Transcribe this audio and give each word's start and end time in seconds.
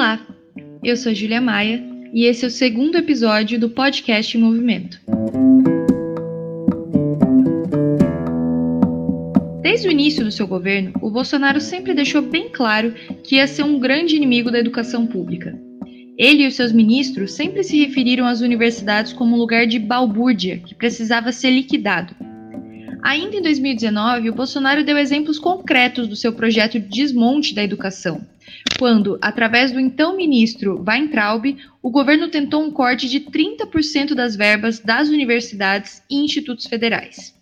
Olá, 0.00 0.18
eu 0.82 0.96
sou 0.96 1.14
Julia 1.14 1.42
Maia 1.42 1.84
e 2.14 2.24
esse 2.24 2.46
é 2.46 2.48
o 2.48 2.50
segundo 2.50 2.96
episódio 2.96 3.60
do 3.60 3.68
podcast 3.68 4.34
em 4.34 4.40
Movimento. 4.40 4.98
Desde 9.60 9.88
o 9.88 9.90
início 9.90 10.24
do 10.24 10.32
seu 10.32 10.46
governo, 10.46 10.92
o 11.02 11.10
Bolsonaro 11.10 11.60
sempre 11.60 11.92
deixou 11.92 12.22
bem 12.22 12.48
claro 12.48 12.94
que 13.22 13.36
ia 13.36 13.46
ser 13.46 13.62
um 13.62 13.78
grande 13.78 14.16
inimigo 14.16 14.50
da 14.50 14.58
educação 14.58 15.06
pública. 15.06 15.54
Ele 16.16 16.44
e 16.44 16.46
os 16.46 16.54
seus 16.54 16.72
ministros 16.72 17.32
sempre 17.32 17.62
se 17.62 17.76
referiram 17.76 18.24
às 18.24 18.40
universidades 18.40 19.12
como 19.12 19.36
um 19.36 19.38
lugar 19.38 19.66
de 19.66 19.78
balbúrdia 19.78 20.60
que 20.60 20.74
precisava 20.74 21.30
ser 21.30 21.50
liquidado. 21.50 22.16
Ainda 23.02 23.36
em 23.36 23.42
2019, 23.42 24.30
o 24.30 24.34
Bolsonaro 24.34 24.82
deu 24.82 24.96
exemplos 24.96 25.38
concretos 25.38 26.08
do 26.08 26.16
seu 26.16 26.32
projeto 26.32 26.80
de 26.80 26.88
desmonte 26.88 27.54
da 27.54 27.62
educação, 27.62 28.26
quando, 28.80 29.18
através 29.20 29.70
do 29.72 29.78
então 29.78 30.16
ministro 30.16 30.82
Weintraub, 30.88 31.54
o 31.82 31.90
governo 31.90 32.28
tentou 32.28 32.62
um 32.62 32.70
corte 32.70 33.10
de 33.10 33.20
30% 33.20 34.14
das 34.14 34.34
verbas 34.34 34.80
das 34.80 35.10
universidades 35.10 36.02
e 36.08 36.24
institutos 36.24 36.64
federais. 36.64 37.34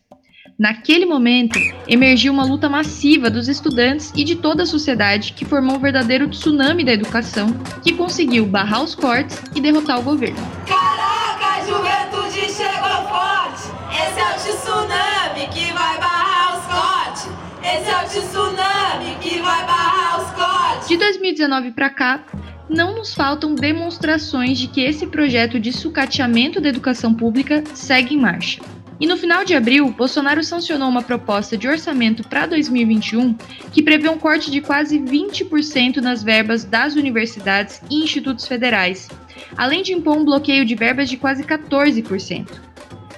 Naquele 0.58 1.06
momento, 1.06 1.56
emergiu 1.86 2.32
uma 2.32 2.44
luta 2.44 2.68
massiva 2.68 3.30
dos 3.30 3.46
estudantes 3.46 4.12
e 4.16 4.24
de 4.24 4.34
toda 4.34 4.64
a 4.64 4.66
sociedade 4.66 5.32
que 5.32 5.44
formou 5.44 5.76
um 5.76 5.78
verdadeiro 5.78 6.28
tsunami 6.28 6.82
da 6.82 6.92
educação 6.92 7.46
que 7.84 7.92
conseguiu 7.92 8.44
barrar 8.44 8.82
os 8.82 8.96
cortes 8.96 9.40
e 9.54 9.60
derrotar 9.60 10.00
o 10.00 10.02
governo. 10.02 10.44
Caraca, 10.66 11.46
a 11.54 11.64
juventude 11.64 12.52
chegou 12.52 13.08
forte! 13.08 13.68
Esse 13.92 14.18
é 14.18 14.28
o 14.28 14.56
tsunami 14.56 15.46
que 15.52 15.72
vai 15.72 15.98
barrar 16.00 16.58
os 16.58 16.66
cortes! 16.66 17.28
Esse 17.62 17.88
é 17.88 17.96
o 17.96 18.08
tsunami 18.08 19.16
que 19.20 19.40
vai 19.40 19.64
barrar 19.64 20.20
os 20.20 20.30
cortes! 20.32 20.57
De 20.86 20.96
2019 20.96 21.72
para 21.72 21.90
cá, 21.90 22.24
não 22.68 22.94
nos 22.94 23.14
faltam 23.14 23.54
demonstrações 23.54 24.58
de 24.58 24.68
que 24.68 24.80
esse 24.80 25.06
projeto 25.06 25.58
de 25.58 25.72
sucateamento 25.72 26.60
da 26.60 26.68
educação 26.68 27.14
pública 27.14 27.64
segue 27.74 28.14
em 28.14 28.18
marcha. 28.18 28.62
E 29.00 29.06
no 29.06 29.16
final 29.16 29.44
de 29.44 29.54
abril, 29.54 29.90
Bolsonaro 29.90 30.42
sancionou 30.42 30.88
uma 30.88 31.02
proposta 31.02 31.56
de 31.56 31.68
orçamento 31.68 32.26
para 32.28 32.46
2021 32.46 33.34
que 33.72 33.82
prevê 33.82 34.08
um 34.08 34.18
corte 34.18 34.50
de 34.50 34.60
quase 34.60 34.98
20% 34.98 35.98
nas 35.98 36.22
verbas 36.22 36.64
das 36.64 36.96
universidades 36.96 37.80
e 37.88 38.02
institutos 38.02 38.46
federais, 38.46 39.08
além 39.56 39.82
de 39.82 39.92
impor 39.92 40.16
um 40.16 40.24
bloqueio 40.24 40.64
de 40.64 40.74
verbas 40.74 41.08
de 41.08 41.16
quase 41.16 41.44
14%. 41.44 42.67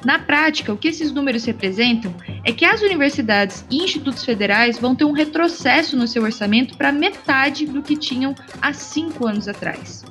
Na 0.04 0.18
prática, 0.18 0.72
o 0.72 0.76
que 0.76 0.88
esses 0.88 1.12
números 1.12 1.44
representam 1.44 2.14
é 2.44 2.52
que 2.52 2.64
as 2.64 2.80
universidades 2.80 3.64
e 3.70 3.82
institutos 3.84 4.24
federais 4.24 4.78
vão 4.78 4.94
ter 4.94 5.04
um 5.04 5.12
retrocesso 5.12 5.96
no 5.96 6.08
seu 6.08 6.22
orçamento 6.22 6.76
para 6.76 6.90
metade 6.90 7.66
do 7.66 7.82
que 7.82 7.96
tinham 7.96 8.34
há 8.62 8.72
cinco 8.72 9.26
anos 9.26 9.46
atrás. 9.46 10.04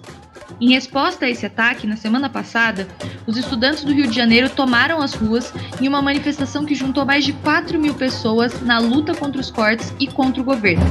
Em 0.62 0.74
resposta 0.74 1.26
a 1.26 1.30
esse 1.30 1.46
ataque, 1.46 1.88
na 1.88 1.96
semana 1.96 2.30
passada, 2.30 2.88
os 3.26 3.38
estudantes 3.38 3.84
do 3.84 3.94
Rio 3.94 4.08
de 4.08 4.16
Janeiro 4.16 4.50
tomaram 4.50 5.02
as 5.02 5.14
ruas 5.14 5.54
em 5.82 5.88
uma 5.88 6.02
manifestação 6.02 6.66
que 6.66 6.76
juntou 6.76 7.06
mais 7.06 7.24
de 7.24 7.34
4 7.34 7.80
mil 7.80 7.94
pessoas 7.94 8.62
na 8.62 8.78
luta 8.78 9.16
contra 9.16 9.40
os 9.40 9.50
cortes 9.50 9.94
e 10.00 10.08
contra 10.08 10.42
o 10.42 10.46
governo. 10.46 10.84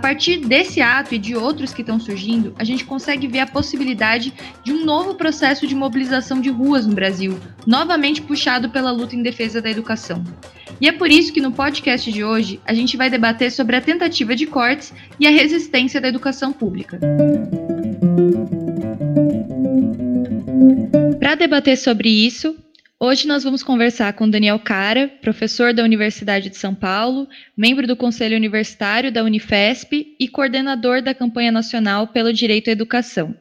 Partir 0.00 0.38
desse 0.38 0.80
ato 0.80 1.14
e 1.14 1.18
de 1.18 1.36
outros 1.36 1.72
que 1.72 1.82
estão 1.82 2.00
surgindo, 2.00 2.54
a 2.58 2.64
gente 2.64 2.84
consegue 2.84 3.28
ver 3.28 3.40
a 3.40 3.46
possibilidade 3.46 4.32
de 4.64 4.72
um 4.72 4.84
novo 4.84 5.14
processo 5.14 5.66
de 5.66 5.74
mobilização 5.74 6.40
de 6.40 6.48
ruas 6.48 6.86
no 6.86 6.94
Brasil, 6.94 7.38
novamente 7.66 8.22
puxado 8.22 8.70
pela 8.70 8.90
luta 8.90 9.14
em 9.14 9.22
defesa 9.22 9.60
da 9.60 9.70
educação. 9.70 10.24
E 10.80 10.88
é 10.88 10.92
por 10.92 11.10
isso 11.10 11.32
que 11.32 11.40
no 11.40 11.52
podcast 11.52 12.10
de 12.10 12.24
hoje 12.24 12.58
a 12.64 12.72
gente 12.72 12.96
vai 12.96 13.10
debater 13.10 13.52
sobre 13.52 13.76
a 13.76 13.80
tentativa 13.80 14.34
de 14.34 14.46
cortes 14.46 14.92
e 15.18 15.26
a 15.26 15.30
resistência 15.30 16.00
da 16.00 16.08
educação 16.08 16.52
pública. 16.52 16.98
Para 21.18 21.34
debater 21.34 21.76
sobre 21.76 22.08
isso, 22.08 22.56
hoje 23.00 23.26
nós 23.26 23.42
vamos 23.42 23.62
conversar 23.62 24.12
com 24.12 24.28
Daniel 24.28 24.58
Cara, 24.58 25.08
professor 25.22 25.72
da 25.72 25.82
Universidade 25.82 26.50
de 26.50 26.56
São 26.58 26.74
Paulo, 26.74 27.26
membro 27.56 27.86
do 27.86 27.96
Conselho 27.96 28.36
Universitário 28.36 29.10
da 29.10 29.24
Unifesp 29.24 30.14
e 30.20 30.28
coordenador 30.28 31.00
da 31.00 31.14
campanha 31.14 31.50
nacional 31.50 32.08
pelo 32.08 32.30
direito 32.30 32.68
à 32.68 32.72
educação. 32.72 33.34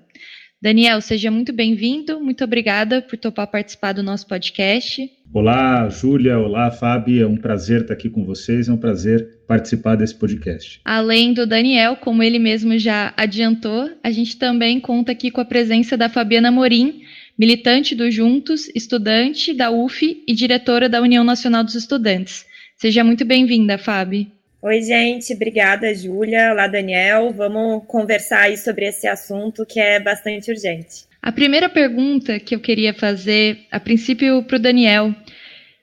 Daniel, 0.62 1.00
seja 1.00 1.32
muito 1.32 1.54
bem-vindo. 1.54 2.20
Muito 2.20 2.44
obrigada 2.44 3.02
por 3.02 3.18
topar 3.18 3.48
participar 3.48 3.94
do 3.94 4.04
nosso 4.04 4.28
podcast. 4.28 5.10
Olá, 5.34 5.88
Júlia. 5.88 6.38
Olá, 6.38 6.70
Fábio. 6.70 7.24
É 7.24 7.26
um 7.26 7.38
prazer 7.38 7.82
estar 7.82 7.94
aqui 7.94 8.10
com 8.10 8.26
vocês. 8.26 8.68
É 8.68 8.74
um 8.74 8.78
prazer 8.78 9.40
participar 9.48 9.96
desse 9.96 10.16
podcast. 10.16 10.82
Além 10.84 11.32
do 11.32 11.48
Daniel, 11.48 11.96
como 11.96 12.22
ele 12.22 12.40
mesmo 12.40 12.78
já 12.78 13.14
adiantou, 13.16 13.90
a 14.04 14.12
gente 14.12 14.38
também 14.38 14.82
conta 14.82 15.14
aqui 15.14 15.32
com 15.32 15.40
a 15.40 15.46
presença 15.46 15.96
da 15.96 16.10
Fabiana 16.10 16.52
Morim, 16.52 17.04
militante 17.40 17.96
do 17.96 18.12
Juntos, 18.12 18.70
estudante 18.76 19.54
da 19.54 19.72
UF 19.72 20.24
e 20.28 20.36
diretora 20.36 20.90
da 20.90 21.02
União 21.02 21.24
Nacional 21.24 21.64
dos 21.64 21.74
Estudantes. 21.74 22.46
Seja 22.76 23.02
muito 23.02 23.24
bem-vinda, 23.24 23.78
Fábio. 23.78 24.28
Oi, 24.62 24.82
gente, 24.82 25.34
obrigada, 25.34 25.96
Júlia. 25.96 26.52
Olá, 26.52 26.68
Daniel. 26.68 27.32
Vamos 27.32 27.86
conversar 27.88 28.42
aí 28.42 28.58
sobre 28.58 28.90
esse 28.90 29.08
assunto 29.08 29.66
que 29.66 29.80
é 29.80 30.02
bastante 30.02 30.52
urgente. 30.52 31.06
A 31.22 31.32
primeira 31.32 31.70
pergunta 31.70 32.42
que 32.42 32.54
eu 32.54 32.60
queria 32.60 32.94
fazer, 32.94 33.60
a 33.72 33.80
princípio, 33.80 34.44
para 34.44 34.58
o 34.58 34.60
Daniel, 34.60 35.16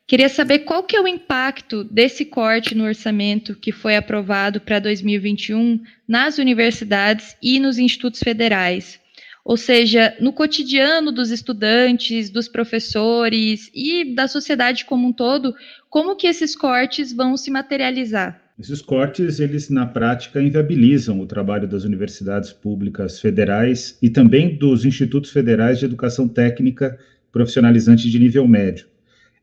queria 0.06 0.28
saber 0.28 0.58
qual 0.60 0.82
que 0.82 0.94
é 0.94 1.00
o 1.00 1.08
impacto 1.08 1.84
desse 1.84 2.26
corte 2.26 2.74
no 2.74 2.84
orçamento 2.84 3.54
que 3.54 3.72
foi 3.72 3.96
aprovado 3.96 4.60
para 4.60 4.78
2021 4.78 5.80
nas 6.06 6.36
universidades 6.36 7.34
e 7.42 7.58
nos 7.58 7.78
institutos 7.78 8.20
federais. 8.20 9.00
Ou 9.46 9.56
seja, 9.56 10.12
no 10.20 10.32
cotidiano 10.32 11.12
dos 11.12 11.30
estudantes, 11.30 12.30
dos 12.30 12.48
professores 12.48 13.70
e 13.72 14.12
da 14.12 14.26
sociedade 14.26 14.84
como 14.84 15.06
um 15.06 15.12
todo, 15.12 15.54
como 15.88 16.16
que 16.16 16.26
esses 16.26 16.56
cortes 16.56 17.12
vão 17.12 17.36
se 17.36 17.48
materializar? 17.48 18.42
Esses 18.58 18.82
cortes, 18.82 19.38
eles 19.38 19.70
na 19.70 19.86
prática 19.86 20.42
inviabilizam 20.42 21.20
o 21.20 21.26
trabalho 21.26 21.68
das 21.68 21.84
universidades 21.84 22.52
públicas 22.52 23.20
federais 23.20 23.96
e 24.02 24.10
também 24.10 24.58
dos 24.58 24.84
institutos 24.84 25.30
federais 25.30 25.78
de 25.78 25.84
educação 25.84 26.26
técnica 26.26 26.98
profissionalizante 27.30 28.10
de 28.10 28.18
nível 28.18 28.48
médio. 28.48 28.88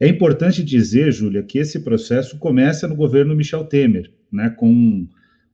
É 0.01 0.07
importante 0.09 0.61
dizer, 0.61 1.13
Júlia, 1.13 1.43
que 1.43 1.59
esse 1.59 1.79
processo 1.79 2.37
começa 2.39 2.89
no 2.89 2.95
governo 2.95 3.33
Michel 3.33 3.63
Temer, 3.63 4.11
né, 4.29 4.49
com 4.49 5.07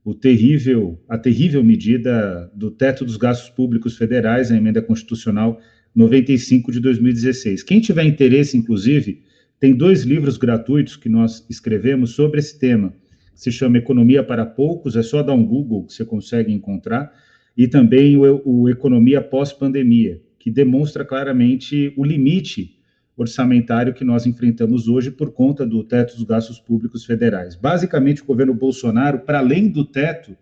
o 0.04 0.14
terrível, 0.14 1.02
a 1.08 1.18
terrível 1.18 1.64
medida 1.64 2.50
do 2.56 2.72
teto 2.72 3.06
dos 3.06 3.18
gastos 3.18 3.50
públicos 3.50 3.98
federais, 3.98 4.52
a 4.52 4.58
emenda 4.58 4.82
constitucional 4.82 5.60
95 5.94 6.72
de 6.72 6.80
2016. 6.80 7.64
Quem 7.64 7.80
tiver 7.80 8.04
interesse, 8.06 8.58
inclusive, 8.58 9.22
tem 9.60 9.76
dois 9.76 10.04
livros 10.04 10.38
gratuitos 10.38 10.96
que 10.96 11.10
nós 11.10 11.46
escrevemos 11.50 12.12
sobre 12.12 12.40
esse 12.40 12.58
tema 12.58 12.94
se 13.40 13.54
chama 13.54 13.78
Economia 13.78 14.22
para 14.22 14.46
Poucos, 14.46 14.98
é 14.98 15.02
só 15.02 15.24
dar 15.24 15.34
um 15.34 15.46
Google 15.46 15.86
que 15.86 15.94
você 15.94 16.04
consegue 16.04 16.52
encontrar, 16.52 17.10
e 17.56 17.70
também 17.70 18.18
o, 18.18 18.42
o 18.44 18.68
Economia 18.68 19.22
Pós-Pandemia, 19.22 20.22
que 20.38 20.52
demonstra 20.52 21.06
claramente 21.06 21.94
o 21.96 22.04
limite 22.04 22.79
orçamentário 23.22 23.94
que 23.94 24.06
nós 24.06 24.26
enfrentamos 24.26 24.88
hoje 24.88 25.12
por 25.12 25.32
conta 25.32 25.66
do 25.66 25.84
teto 25.84 26.16
dos 26.16 26.24
gastos 26.24 26.60
públicos 26.60 27.06
federais. 27.06 27.56
Basicamente, 27.56 28.22
o 28.22 28.26
governo 28.26 28.54
Bolsonaro, 28.54 29.20
para 29.20 29.40
além 29.40 29.68
do 29.68 29.84
teto, 29.84 30.36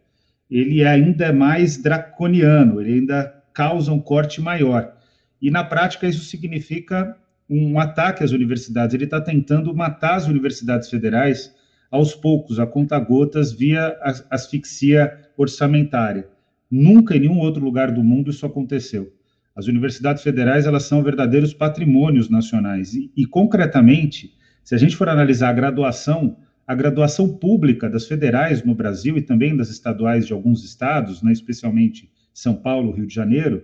ele 0.50 0.82
é 0.82 0.88
ainda 0.88 1.34
mais 1.34 1.78
draconiano, 1.78 2.80
ele 2.80 3.00
ainda 3.00 3.34
causa 3.54 3.92
um 3.92 4.00
corte 4.00 4.40
maior. 4.40 4.94
E, 5.42 5.50
na 5.50 5.64
prática, 5.64 6.08
isso 6.08 6.24
significa 6.24 7.18
um 7.50 7.80
ataque 7.80 8.24
às 8.24 8.32
universidades. 8.32 8.94
Ele 8.94 9.06
está 9.06 9.20
tentando 9.20 9.74
matar 9.76 10.16
as 10.16 10.28
universidades 10.28 10.90
federais 10.90 11.54
aos 11.90 12.14
poucos, 12.14 12.60
a 12.60 12.68
conta-gotas, 12.68 13.52
via 13.52 13.98
asfixia 14.30 15.18
orçamentária. 15.36 16.28
Nunca 16.70 17.16
em 17.16 17.22
nenhum 17.22 17.40
outro 17.40 17.64
lugar 17.64 17.92
do 17.92 18.04
mundo 18.04 18.30
isso 18.30 18.46
aconteceu. 18.46 19.14
As 19.58 19.66
universidades 19.66 20.22
federais 20.22 20.68
elas 20.68 20.84
são 20.84 21.02
verdadeiros 21.02 21.52
patrimônios 21.52 22.30
nacionais 22.30 22.94
e, 22.94 23.12
e 23.18 23.26
concretamente, 23.26 24.36
se 24.64 24.76
a 24.76 24.78
gente 24.78 24.96
for 24.96 25.10
analisar 25.10 25.50
a 25.50 25.54
graduação, 25.54 26.38
a 26.68 26.76
graduação 26.76 27.28
pública 27.28 27.90
das 27.90 28.08
federais 28.08 28.64
no 28.64 28.76
Brasil 28.76 29.18
e 29.18 29.22
também 29.24 29.58
das 29.58 29.72
estaduais 29.72 30.28
de 30.28 30.34
alguns 30.34 30.64
estados, 30.64 31.24
né, 31.24 31.32
especialmente 31.32 32.08
São 32.32 32.54
Paulo, 32.54 32.92
Rio 32.92 33.08
de 33.08 33.16
Janeiro, 33.16 33.64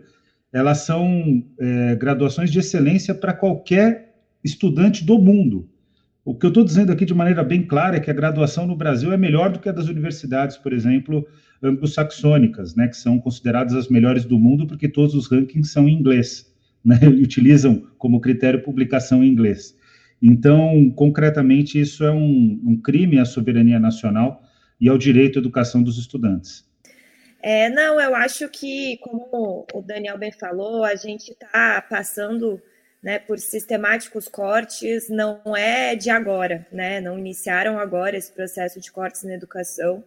elas 0.51 0.79
são 0.79 1.45
é, 1.59 1.95
graduações 1.95 2.51
de 2.51 2.57
excelência 2.57 3.13
para 3.13 3.31
qualquer 3.31 4.15
estudante 4.43 5.05
do 5.05 5.19
mundo. 5.19 5.69
O 6.25 6.33
que 6.33 6.45
eu 6.45 6.49
estou 6.49 6.63
dizendo 6.63 6.91
aqui 6.91 7.03
de 7.03 7.13
maneira 7.13 7.43
bem 7.43 7.67
clara 7.67 7.97
é 7.97 7.99
que 7.99 8.09
a 8.09 8.13
graduação 8.13 8.65
no 8.65 8.77
Brasil 8.77 9.11
é 9.11 9.17
melhor 9.17 9.51
do 9.51 9.59
que 9.59 9.67
a 9.67 9.73
das 9.73 9.87
universidades, 9.89 10.55
por 10.55 10.71
exemplo, 10.71 11.27
anglo-saxônicas, 11.61 12.75
né, 12.75 12.87
que 12.87 12.95
são 12.95 13.19
consideradas 13.19 13.73
as 13.73 13.89
melhores 13.89 14.23
do 14.23 14.39
mundo 14.39 14.65
porque 14.65 14.87
todos 14.87 15.15
os 15.15 15.29
rankings 15.29 15.71
são 15.71 15.87
em 15.87 15.93
inglês, 15.93 16.49
né, 16.83 16.97
e 17.03 17.21
utilizam 17.21 17.85
como 17.97 18.21
critério 18.21 18.63
publicação 18.63 19.21
em 19.21 19.27
inglês. 19.27 19.75
Então, 20.21 20.89
concretamente, 20.95 21.77
isso 21.77 22.05
é 22.05 22.11
um, 22.11 22.61
um 22.65 22.81
crime 22.81 23.19
à 23.19 23.25
soberania 23.25 23.77
nacional 23.77 24.41
e 24.79 24.87
ao 24.87 24.97
direito 24.97 25.37
à 25.37 25.41
educação 25.41 25.83
dos 25.83 25.97
estudantes. 25.97 26.65
É, 27.41 27.69
não, 27.69 27.99
eu 27.99 28.15
acho 28.15 28.47
que, 28.47 28.97
como 29.01 29.67
o 29.73 29.81
Daniel 29.81 30.17
bem 30.17 30.31
falou, 30.31 30.85
a 30.85 30.95
gente 30.95 31.31
está 31.31 31.85
passando 31.89 32.61
né, 33.03 33.19
por 33.19 33.37
sistemáticos 33.37 34.29
cortes, 34.29 35.09
não 35.09 35.41
é 35.57 35.93
de 35.93 36.09
agora, 36.09 36.65
né, 36.71 37.01
não 37.01 37.19
iniciaram 37.19 37.77
agora 37.77 38.15
esse 38.15 38.31
processo 38.31 38.79
de 38.79 38.89
cortes 38.89 39.23
na 39.23 39.33
educação, 39.33 40.03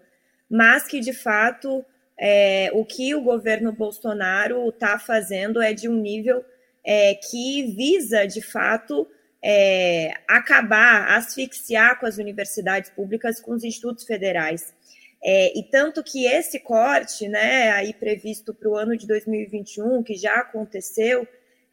mas 0.50 0.86
que, 0.86 0.98
de 0.98 1.12
fato, 1.12 1.84
é, 2.18 2.70
o 2.72 2.84
que 2.84 3.14
o 3.14 3.20
governo 3.20 3.70
Bolsonaro 3.70 4.68
está 4.70 4.98
fazendo 4.98 5.60
é 5.60 5.74
de 5.74 5.88
um 5.88 5.94
nível 5.94 6.42
é, 6.82 7.14
que 7.14 7.74
visa, 7.76 8.26
de 8.26 8.40
fato, 8.40 9.06
é, 9.42 10.14
acabar, 10.26 11.16
asfixiar 11.16 12.00
com 12.00 12.06
as 12.06 12.16
universidades 12.16 12.90
públicas, 12.90 13.40
com 13.40 13.52
os 13.52 13.62
institutos 13.62 14.04
federais. 14.04 14.74
É, 15.22 15.58
e 15.58 15.62
tanto 15.64 16.02
que 16.02 16.24
esse 16.24 16.60
corte, 16.60 17.28
né, 17.28 17.70
aí 17.72 17.92
previsto 17.92 18.54
para 18.54 18.68
o 18.68 18.76
ano 18.76 18.96
de 18.96 19.06
2021, 19.06 20.02
que 20.02 20.14
já 20.14 20.36
aconteceu, 20.36 21.26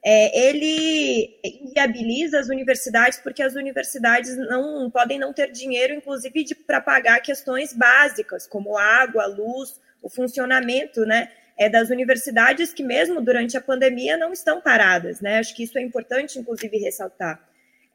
é, 0.05 0.47
ele 0.47 1.39
inviabiliza 1.43 2.39
as 2.39 2.49
universidades 2.49 3.19
porque 3.19 3.41
as 3.41 3.55
universidades 3.55 4.35
não 4.35 4.91
podem 4.91 5.17
não 5.17 5.31
ter 5.31 5.51
dinheiro, 5.51 5.93
inclusive 5.93 6.43
para 6.67 6.81
pagar 6.81 7.21
questões 7.21 7.71
básicas 7.71 8.45
como 8.45 8.77
água, 8.77 9.25
luz, 9.25 9.79
o 10.01 10.09
funcionamento, 10.09 11.05
né, 11.05 11.29
é, 11.57 11.69
das 11.69 11.89
universidades 11.89 12.73
que 12.73 12.83
mesmo 12.83 13.21
durante 13.21 13.55
a 13.55 13.61
pandemia 13.61 14.17
não 14.17 14.33
estão 14.33 14.59
paradas, 14.59 15.21
né? 15.21 15.39
Acho 15.39 15.55
que 15.55 15.63
isso 15.63 15.77
é 15.77 15.81
importante, 15.81 16.37
inclusive, 16.37 16.77
ressaltar. 16.77 17.39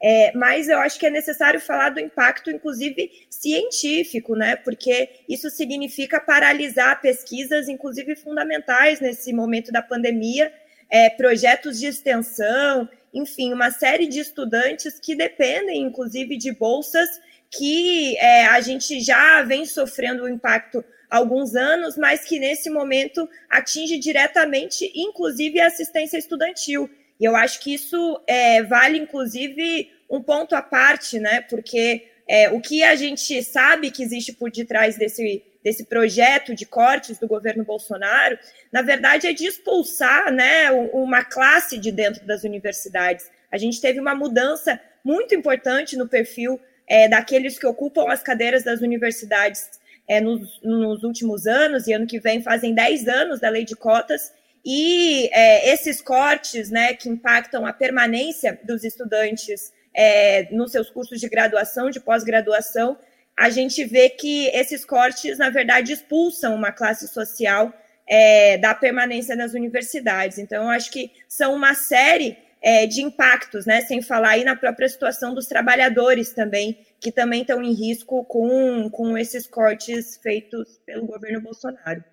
É, 0.01 0.31
mas 0.33 0.69
eu 0.69 0.79
acho 0.79 0.97
que 0.97 1.05
é 1.05 1.09
necessário 1.09 1.59
falar 1.59 1.89
do 1.89 1.99
impacto, 1.99 2.49
inclusive 2.49 3.11
científico, 3.29 4.33
né? 4.33 4.55
Porque 4.55 5.09
isso 5.27 5.49
significa 5.49 6.21
paralisar 6.21 7.01
pesquisas, 7.01 7.67
inclusive 7.67 8.15
fundamentais 8.15 9.01
nesse 9.01 9.33
momento 9.33 9.71
da 9.71 9.81
pandemia, 9.81 10.51
é, 10.89 11.09
projetos 11.09 11.79
de 11.79 11.87
extensão, 11.87 12.89
enfim, 13.13 13.53
uma 13.53 13.71
série 13.71 14.07
de 14.07 14.19
estudantes 14.19 14.99
que 14.99 15.15
dependem, 15.15 15.81
inclusive, 15.81 16.37
de 16.37 16.51
bolsas 16.51 17.09
que 17.51 18.15
é, 18.17 18.45
a 18.45 18.61
gente 18.61 18.99
já 18.99 19.41
vem 19.43 19.65
sofrendo 19.65 20.23
o 20.23 20.29
impacto 20.29 20.83
há 21.09 21.17
alguns 21.17 21.55
anos, 21.55 21.97
mas 21.97 22.23
que 22.23 22.39
nesse 22.39 22.69
momento 22.69 23.27
atinge 23.49 23.97
diretamente, 23.97 24.91
inclusive, 24.95 25.59
a 25.59 25.67
assistência 25.67 26.17
estudantil. 26.17 26.89
E 27.19 27.25
eu 27.25 27.35
acho 27.35 27.59
que 27.59 27.73
isso 27.73 28.21
é, 28.27 28.63
vale, 28.63 28.97
inclusive, 28.97 29.91
um 30.09 30.21
ponto 30.21 30.55
à 30.55 30.61
parte, 30.61 31.19
né? 31.19 31.41
Porque 31.41 32.07
é, 32.27 32.49
o 32.49 32.61
que 32.61 32.83
a 32.83 32.95
gente 32.95 33.43
sabe 33.43 33.91
que 33.91 34.03
existe 34.03 34.31
por 34.31 34.51
detrás 34.51 34.95
desse, 34.95 35.43
desse 35.63 35.85
projeto 35.85 36.55
de 36.55 36.65
cortes 36.65 37.17
do 37.17 37.27
governo 37.27 37.63
Bolsonaro, 37.63 38.37
na 38.71 38.81
verdade, 38.81 39.27
é 39.27 39.33
de 39.33 39.45
expulsar 39.45 40.31
né, 40.31 40.71
uma 40.93 41.23
classe 41.23 41.77
de 41.77 41.91
dentro 41.91 42.25
das 42.25 42.43
universidades. 42.43 43.29
A 43.51 43.57
gente 43.57 43.81
teve 43.81 43.99
uma 43.99 44.15
mudança 44.15 44.79
muito 45.03 45.35
importante 45.35 45.97
no 45.97 46.07
perfil 46.07 46.59
é, 46.87 47.07
daqueles 47.07 47.59
que 47.59 47.67
ocupam 47.67 48.11
as 48.11 48.23
cadeiras 48.23 48.63
das 48.63 48.81
universidades 48.81 49.69
é, 50.07 50.19
nos, 50.19 50.59
nos, 50.63 51.03
últimos 51.03 51.45
anos, 51.45 51.87
e 51.87 51.93
ano 51.93 52.07
que 52.07 52.19
vem 52.19 52.41
fazem 52.41 52.73
10 52.73 53.07
anos 53.07 53.39
da 53.39 53.49
lei 53.49 53.63
de 53.63 53.75
cotas, 53.75 54.33
e 54.65 55.29
é, 55.31 55.71
esses 55.71 56.01
cortes, 56.01 56.69
né, 56.69 56.93
que 56.93 57.07
impactam 57.07 57.65
a 57.65 57.71
permanência 57.71 58.59
dos 58.63 58.83
estudantes 58.83 59.71
é, 59.93 60.47
nos 60.51 60.71
seus 60.71 60.89
cursos 60.89 61.19
de 61.19 61.29
graduação, 61.29 61.89
de 61.89 61.99
pós-graduação, 61.99 62.97
a 63.39 63.49
gente 63.49 63.85
vê 63.85 64.09
que 64.09 64.47
esses 64.47 64.83
cortes, 64.83 65.37
na 65.37 65.49
verdade, 65.49 65.93
expulsam 65.93 66.53
uma 66.53 66.73
classe 66.73 67.07
social 67.07 67.73
é, 68.05 68.57
da 68.57 68.75
permanência 68.75 69.33
nas 69.33 69.53
universidades. 69.53 70.37
Então, 70.37 70.63
eu 70.63 70.69
acho 70.69 70.91
que 70.91 71.09
são 71.25 71.55
uma 71.55 71.73
série 71.73 72.35
é, 72.61 72.85
de 72.85 73.01
impactos, 73.01 73.65
né, 73.65 73.79
sem 73.79 74.01
falar 74.01 74.31
aí 74.31 74.43
na 74.43 74.57
própria 74.57 74.89
situação 74.89 75.33
dos 75.33 75.45
trabalhadores 75.45 76.33
também, 76.33 76.79
que 76.99 77.13
também 77.13 77.41
estão 77.41 77.63
em 77.63 77.71
risco 77.71 78.25
com, 78.25 78.89
com 78.89 79.17
esses 79.17 79.47
cortes 79.47 80.19
feitos 80.21 80.77
pelo 80.85 81.07
governo 81.07 81.39
Bolsonaro. 81.39 82.03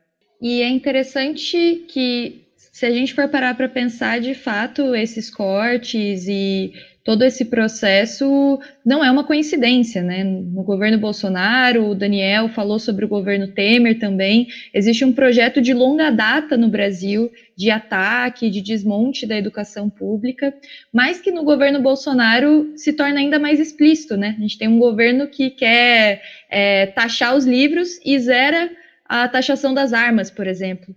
E 0.41 0.63
é 0.63 0.69
interessante 0.69 1.87
que, 1.89 2.47
se 2.57 2.87
a 2.87 2.91
gente 2.93 3.15
for 3.15 3.29
parar 3.29 3.57
para 3.57 3.69
pensar, 3.69 4.21
de 4.21 4.35
fato, 4.35 4.95
esses 4.95 5.29
cortes 5.29 6.29
e 6.29 6.73
todo 7.07 7.23
esse 7.23 7.45
processo 7.45 8.59
não 8.85 9.03
é 9.03 9.09
uma 9.09 9.23
coincidência, 9.23 10.03
né? 10.03 10.25
No 10.25 10.65
governo 10.65 10.99
Bolsonaro, 10.99 11.91
o 11.91 11.95
Daniel 11.95 12.49
falou 12.49 12.81
sobre 12.81 13.05
o 13.05 13.09
governo 13.09 13.47
Temer 13.47 14.01
também. 14.01 14.49
Existe 14.75 15.05
um 15.05 15.13
projeto 15.13 15.63
de 15.63 15.73
longa 15.73 16.11
data 16.11 16.57
no 16.57 16.69
Brasil 16.69 17.31
de 17.57 17.71
ataque, 17.71 18.51
de 18.51 18.61
desmonte 18.61 19.25
da 19.25 19.39
educação 19.39 19.89
pública, 19.89 20.53
mas 20.93 21.21
que 21.21 21.31
no 21.31 21.45
governo 21.45 21.81
Bolsonaro 21.81 22.73
se 22.75 22.93
torna 22.93 23.21
ainda 23.21 23.39
mais 23.39 23.61
explícito, 23.61 24.17
né? 24.17 24.35
A 24.37 24.41
gente 24.41 24.59
tem 24.59 24.67
um 24.67 24.81
governo 24.81 25.29
que 25.29 25.49
quer 25.49 26.21
é, 26.51 26.87
taxar 26.87 27.37
os 27.37 27.47
livros 27.47 28.01
e 28.05 28.19
zera 28.19 28.69
a 29.09 29.29
taxação 29.29 29.73
das 29.73 29.93
armas, 29.93 30.29
por 30.29 30.49
exemplo. 30.49 30.93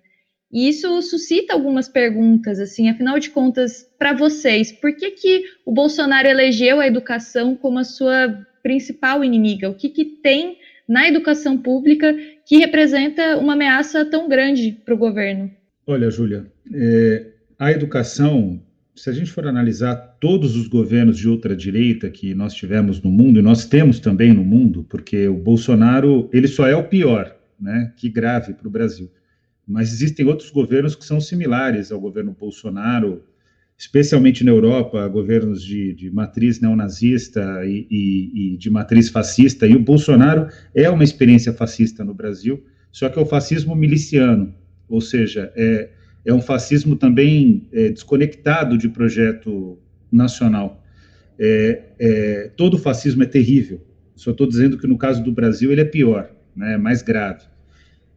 E 0.52 0.68
isso 0.68 1.02
suscita 1.02 1.54
algumas 1.54 1.88
perguntas, 1.88 2.60
assim, 2.60 2.90
afinal 2.90 3.20
de 3.20 3.30
contas, 3.30 3.88
para 4.00 4.14
vocês, 4.14 4.72
por 4.72 4.96
que, 4.96 5.12
que 5.12 5.44
o 5.64 5.72
Bolsonaro 5.72 6.28
elegeu 6.28 6.80
a 6.80 6.88
educação 6.88 7.56
como 7.56 7.78
a 7.78 7.84
sua 7.84 8.46
principal 8.64 9.24
inimiga? 9.24 9.70
O 9.70 9.76
que, 9.76 9.90
que 9.90 10.06
tem 10.06 10.58
na 10.88 11.08
educação 11.08 11.56
pública 11.56 12.16
que 12.46 12.58
representa 12.58 13.38
uma 13.38 13.54
ameaça 13.54 14.04
tão 14.04 14.28
grande 14.28 14.72
para 14.84 14.96
o 14.96 14.98
governo? 14.98 15.52
Olha, 15.86 16.10
Júlia, 16.10 16.48
é, 16.74 17.28
a 17.60 17.72
educação, 17.72 18.60
se 18.96 19.08
a 19.08 19.14
gente 19.14 19.30
for 19.30 19.46
analisar 19.46 19.96
todos 20.20 20.56
os 20.56 20.68
governos 20.68 21.18
de 21.18 21.30
ultradireita 21.30 22.10
que 22.10 22.34
nós 22.34 22.56
tivemos 22.56 23.00
no 23.02 23.12
mundo, 23.12 23.38
e 23.38 23.44
nós 23.44 23.66
temos 23.66 24.00
também 24.00 24.34
no 24.34 24.44
mundo, 24.44 24.84
porque 24.90 25.28
o 25.28 25.36
Bolsonaro, 25.36 26.28
ele 26.34 26.48
só 26.48 26.68
é 26.68 26.76
o 26.76 26.88
pior, 26.88 27.36
né? 27.60 27.94
Que 27.96 28.10
grave 28.10 28.54
para 28.54 28.68
o 28.68 28.72
Brasil. 28.72 29.12
Mas 29.70 29.94
existem 29.94 30.26
outros 30.26 30.50
governos 30.50 30.96
que 30.96 31.06
são 31.06 31.22
similares 31.22 31.92
ao 31.92 32.02
governo 32.02 32.36
Bolsonaro, 32.38 33.24
especialmente 33.78 34.44
na 34.44 34.50
Europa, 34.50 35.08
governos 35.08 35.64
de, 35.64 35.94
de 35.94 36.10
matriz 36.10 36.60
neonazista 36.60 37.64
e, 37.64 37.88
e, 37.88 38.54
e, 38.54 38.58
de 38.58 38.68
matriz 38.68 39.10
fascista, 39.10 39.68
e 39.68 39.76
o 39.76 39.80
Bolsonaro 39.80 40.48
é 40.74 40.90
uma 40.90 41.04
experiência 41.04 41.54
fascista 41.54 42.04
no 42.04 42.16
Brasil, 42.16 42.66
só 42.92 43.08
que 43.10 43.20
é 43.20 43.22
o 43.22 43.28
fascismo 43.28 43.76
miliciano, 43.76 44.56
ou 44.88 45.00
seja, 45.00 45.54
é, 45.56 45.92
é 46.26 46.34
um 46.34 46.42
fascismo 46.42 46.96
também 46.96 47.68
é, 47.72 47.90
desconectado 47.90 48.76
de 48.76 48.90
projeto 48.90 49.78
nacional. 50.12 50.84
É, 51.38 51.84
é, 52.00 52.52
todo 52.58 52.76
fascismo 52.80 53.22
é 53.22 53.28
terrível, 53.28 53.86
só 54.16 54.32
estou 54.32 54.48
dizendo 54.48 54.80
que 54.80 54.88
no 54.88 54.98
caso 54.98 55.24
do 55.24 55.32
Brasil 55.32 55.72
ele 55.72 55.82
é 55.82 55.86
pior 55.86 56.32
né, 56.56 56.76
mais 56.76 57.04
grave. 57.04 57.46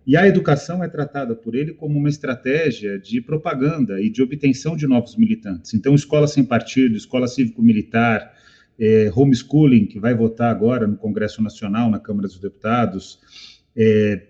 E 0.04 0.16
a 0.16 0.26
educação 0.26 0.82
é 0.82 0.88
tratada 0.88 1.34
por 1.34 1.54
ele 1.54 1.72
como 1.72 1.98
uma 1.98 2.08
estratégia 2.08 2.98
de 2.98 3.20
propaganda 3.20 4.00
e 4.00 4.10
de 4.10 4.20
obtenção 4.20 4.76
de 4.76 4.86
novos 4.86 5.16
militantes. 5.16 5.74
Então, 5.74 5.94
escola 5.94 6.26
sem 6.26 6.44
partido, 6.44 6.96
escola 6.96 7.28
cívico-militar, 7.28 8.32
é, 8.78 9.10
homeschooling, 9.14 9.86
que 9.86 10.00
vai 10.00 10.14
votar 10.14 10.50
agora 10.50 10.88
no 10.88 10.96
Congresso 10.96 11.40
Nacional, 11.40 11.88
na 11.88 12.00
Câmara 12.00 12.26
dos 12.26 12.40
Deputados, 12.40 13.20
é, 13.76 14.26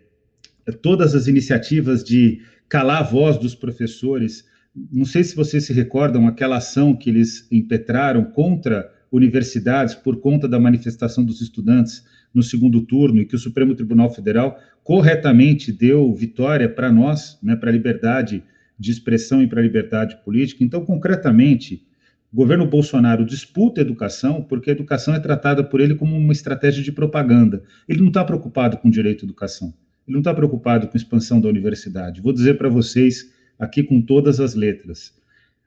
todas 0.83 1.15
as 1.15 1.27
iniciativas 1.27 2.05
de 2.05 2.43
calar 2.69 3.01
a 3.01 3.03
voz 3.03 3.39
dos 3.39 3.55
professores. 3.55 4.45
Não 4.75 5.07
sei 5.07 5.25
se 5.25 5.35
vocês 5.35 5.65
se 5.65 5.73
recordam 5.73 6.27
aquela 6.27 6.59
ação 6.59 6.95
que 6.95 7.09
eles 7.09 7.47
impetraram 7.51 8.25
contra 8.25 8.93
universidades 9.11 9.95
por 9.95 10.21
conta 10.21 10.47
da 10.47 10.61
manifestação 10.61 11.25
dos 11.25 11.41
estudantes 11.41 12.05
no 12.35 12.43
segundo 12.43 12.81
turno 12.83 13.21
e 13.21 13.27
que 13.27 13.37
o 13.37 13.39
Supremo 13.39 13.75
Tribunal 13.75 14.13
Federal 14.13 14.59
corretamente 14.83 15.73
deu 15.73 16.15
vitória 16.15 16.69
para 16.69 16.91
nós, 16.91 17.39
né, 17.43 17.57
para 17.57 17.71
a 17.71 17.73
liberdade 17.73 18.43
de 18.79 18.91
expressão 18.91 19.43
e 19.43 19.47
para 19.47 19.61
a 19.61 19.63
liberdade 19.63 20.17
política. 20.25 20.65
Então, 20.65 20.85
concretamente, 20.85 21.87
o 22.33 22.37
governo 22.37 22.67
Bolsonaro 22.67 23.25
disputa 23.25 23.81
a 23.81 23.83
educação 23.83 24.43
porque 24.43 24.71
a 24.71 24.73
educação 24.73 25.15
é 25.15 25.21
tratada 25.21 25.63
por 25.63 25.81
ele 25.81 25.95
como 25.95 26.17
uma 26.17 26.33
estratégia 26.33 26.83
de 26.83 26.91
propaganda. 26.91 27.63
Ele 27.89 28.01
não 28.01 28.09
está 28.09 28.25
preocupado 28.25 28.79
com 28.79 28.89
o 28.89 28.91
direito 28.91 29.25
à 29.25 29.27
educação. 29.27 29.75
Ele 30.07 30.15
não 30.15 30.21
está 30.21 30.35
preocupado 30.35 30.89
com 30.89 30.97
a 30.97 30.97
expansão 30.97 31.41
da 31.41 31.49
universidade. 31.49 32.21
Vou 32.21 32.33
dizer 32.33 32.59
para 32.59 32.69
vocês 32.69 33.31
aqui 33.59 33.83
com 33.83 34.01
todas 34.01 34.41
as 34.41 34.55
letras. 34.55 35.13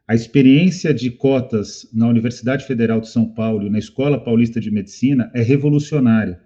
A 0.08 0.14
experiência 0.14 0.94
de 0.94 1.10
cotas 1.10 1.88
na 1.94 2.08
Universidade 2.08 2.66
Federal 2.66 3.00
de 3.00 3.10
São 3.10 3.26
Paulo 3.26 3.66
e 3.66 3.70
na 3.70 3.80
Escola 3.80 4.24
Paulista 4.24 4.60
de 4.60 4.70
Medicina 4.70 5.32
é 5.34 5.42
revolucionária. 5.42 6.40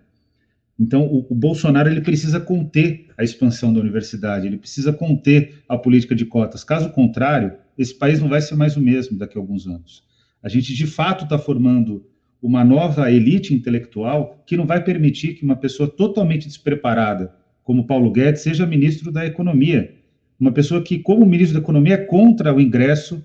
Então, 0.80 1.06
o, 1.06 1.28
o, 1.30 1.36
Bolsonaro 1.36 1.90
ele 1.90 2.00
precisa 2.00 2.40
conter 2.40 3.08
a 3.18 3.24
expansão 3.24 3.74
da 3.74 3.82
universidade, 3.82 4.48
ele 4.48 4.58
precisa 4.58 4.94
conter 4.94 5.62
a 5.68 5.78
política 5.78 6.16
de 6.16 6.26
cotas. 6.26 6.64
Caso 6.64 6.90
contrário, 6.92 7.54
esse 7.78 7.94
país 7.94 8.22
não 8.22 8.30
vai 8.30 8.40
ser 8.40 8.56
mais 8.56 8.78
o 8.78 8.82
mesmo 8.82 9.18
daqui 9.18 9.38
a 9.38 9.42
alguns 9.42 9.68
anos. 9.68 10.04
A 10.42 10.48
gente, 10.48 10.74
de 10.74 10.88
fato, 10.88 11.26
está 11.26 11.38
formando 11.38 12.06
uma 12.42 12.64
nova 12.64 13.12
elite 13.12 13.54
intelectual 13.54 14.42
que 14.48 14.56
não 14.56 14.66
vai 14.66 14.82
permitir 14.82 15.34
que 15.34 15.44
uma 15.44 15.58
pessoa 15.58 15.90
totalmente 15.90 16.48
despreparada, 16.48 17.36
como 17.62 17.86
Paulo 17.86 18.10
Guedes, 18.10 18.42
seja 18.42 18.66
ministro 18.66 19.12
da 19.12 19.26
Economia. 19.26 19.94
Uma 20.40 20.54
pessoa 20.54 20.82
que, 20.82 21.00
como 21.00 21.26
ministro 21.26 21.56
da 21.56 21.64
Economia, 21.64 21.96
é 21.96 21.98
contra 21.98 22.54
o 22.54 22.62
ingresso 22.62 23.22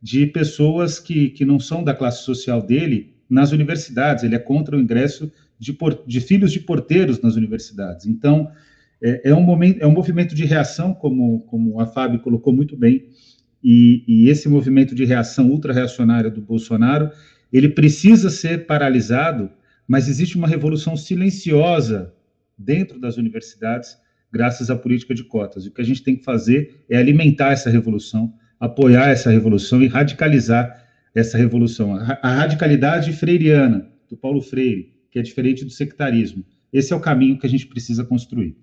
de 0.00 0.26
pessoas 0.26 1.00
que, 1.00 1.30
que 1.30 1.46
não 1.46 1.58
são 1.58 1.82
da 1.82 1.94
classe 1.94 2.22
social 2.22 2.60
dele 2.60 3.14
nas 3.28 3.50
universidades, 3.52 4.24
ele 4.24 4.34
é 4.34 4.38
contra 4.38 4.76
o 4.76 4.80
ingresso 4.80 5.32
de, 5.58 5.72
por, 5.72 6.04
de 6.06 6.20
filhos 6.20 6.52
de 6.52 6.60
porteiros 6.60 7.20
nas 7.20 7.36
universidades. 7.36 8.06
Então, 8.06 8.50
é, 9.02 9.30
é, 9.30 9.34
um 9.34 9.42
momento, 9.42 9.82
é 9.82 9.86
um 9.86 9.92
movimento 9.92 10.34
de 10.34 10.44
reação, 10.44 10.94
como, 10.94 11.40
como 11.42 11.80
a 11.80 11.86
Fábio 11.86 12.20
colocou 12.20 12.52
muito 12.52 12.76
bem, 12.76 13.06
e, 13.62 14.04
e 14.06 14.28
esse 14.28 14.48
movimento 14.48 14.94
de 14.94 15.04
reação 15.04 15.50
ultra-reacionária 15.50 16.30
do 16.30 16.40
Bolsonaro, 16.40 17.10
ele 17.52 17.68
precisa 17.68 18.30
ser 18.30 18.66
paralisado, 18.66 19.50
mas 19.86 20.08
existe 20.08 20.36
uma 20.36 20.46
revolução 20.46 20.96
silenciosa 20.96 22.12
dentro 22.56 23.00
das 23.00 23.16
universidades, 23.16 23.96
graças 24.30 24.70
à 24.70 24.76
política 24.76 25.14
de 25.14 25.24
cotas. 25.24 25.66
O 25.66 25.72
que 25.72 25.80
a 25.80 25.84
gente 25.84 26.02
tem 26.02 26.16
que 26.16 26.24
fazer 26.24 26.84
é 26.88 26.96
alimentar 26.96 27.52
essa 27.52 27.70
revolução, 27.70 28.32
apoiar 28.60 29.08
essa 29.08 29.30
revolução 29.30 29.82
e 29.82 29.86
radicalizar 29.86 30.84
essa 31.14 31.38
revolução. 31.38 31.94
A 31.94 32.34
radicalidade 32.34 33.12
freiriana, 33.12 33.88
do 34.08 34.16
Paulo 34.16 34.40
Freire, 34.40 34.97
que 35.10 35.18
é 35.18 35.22
diferente 35.22 35.64
do 35.64 35.70
sectarismo. 35.70 36.44
Esse 36.72 36.92
é 36.92 36.96
o 36.96 37.00
caminho 37.00 37.38
que 37.38 37.46
a 37.46 37.50
gente 37.50 37.66
precisa 37.66 38.04
construir. 38.04 38.56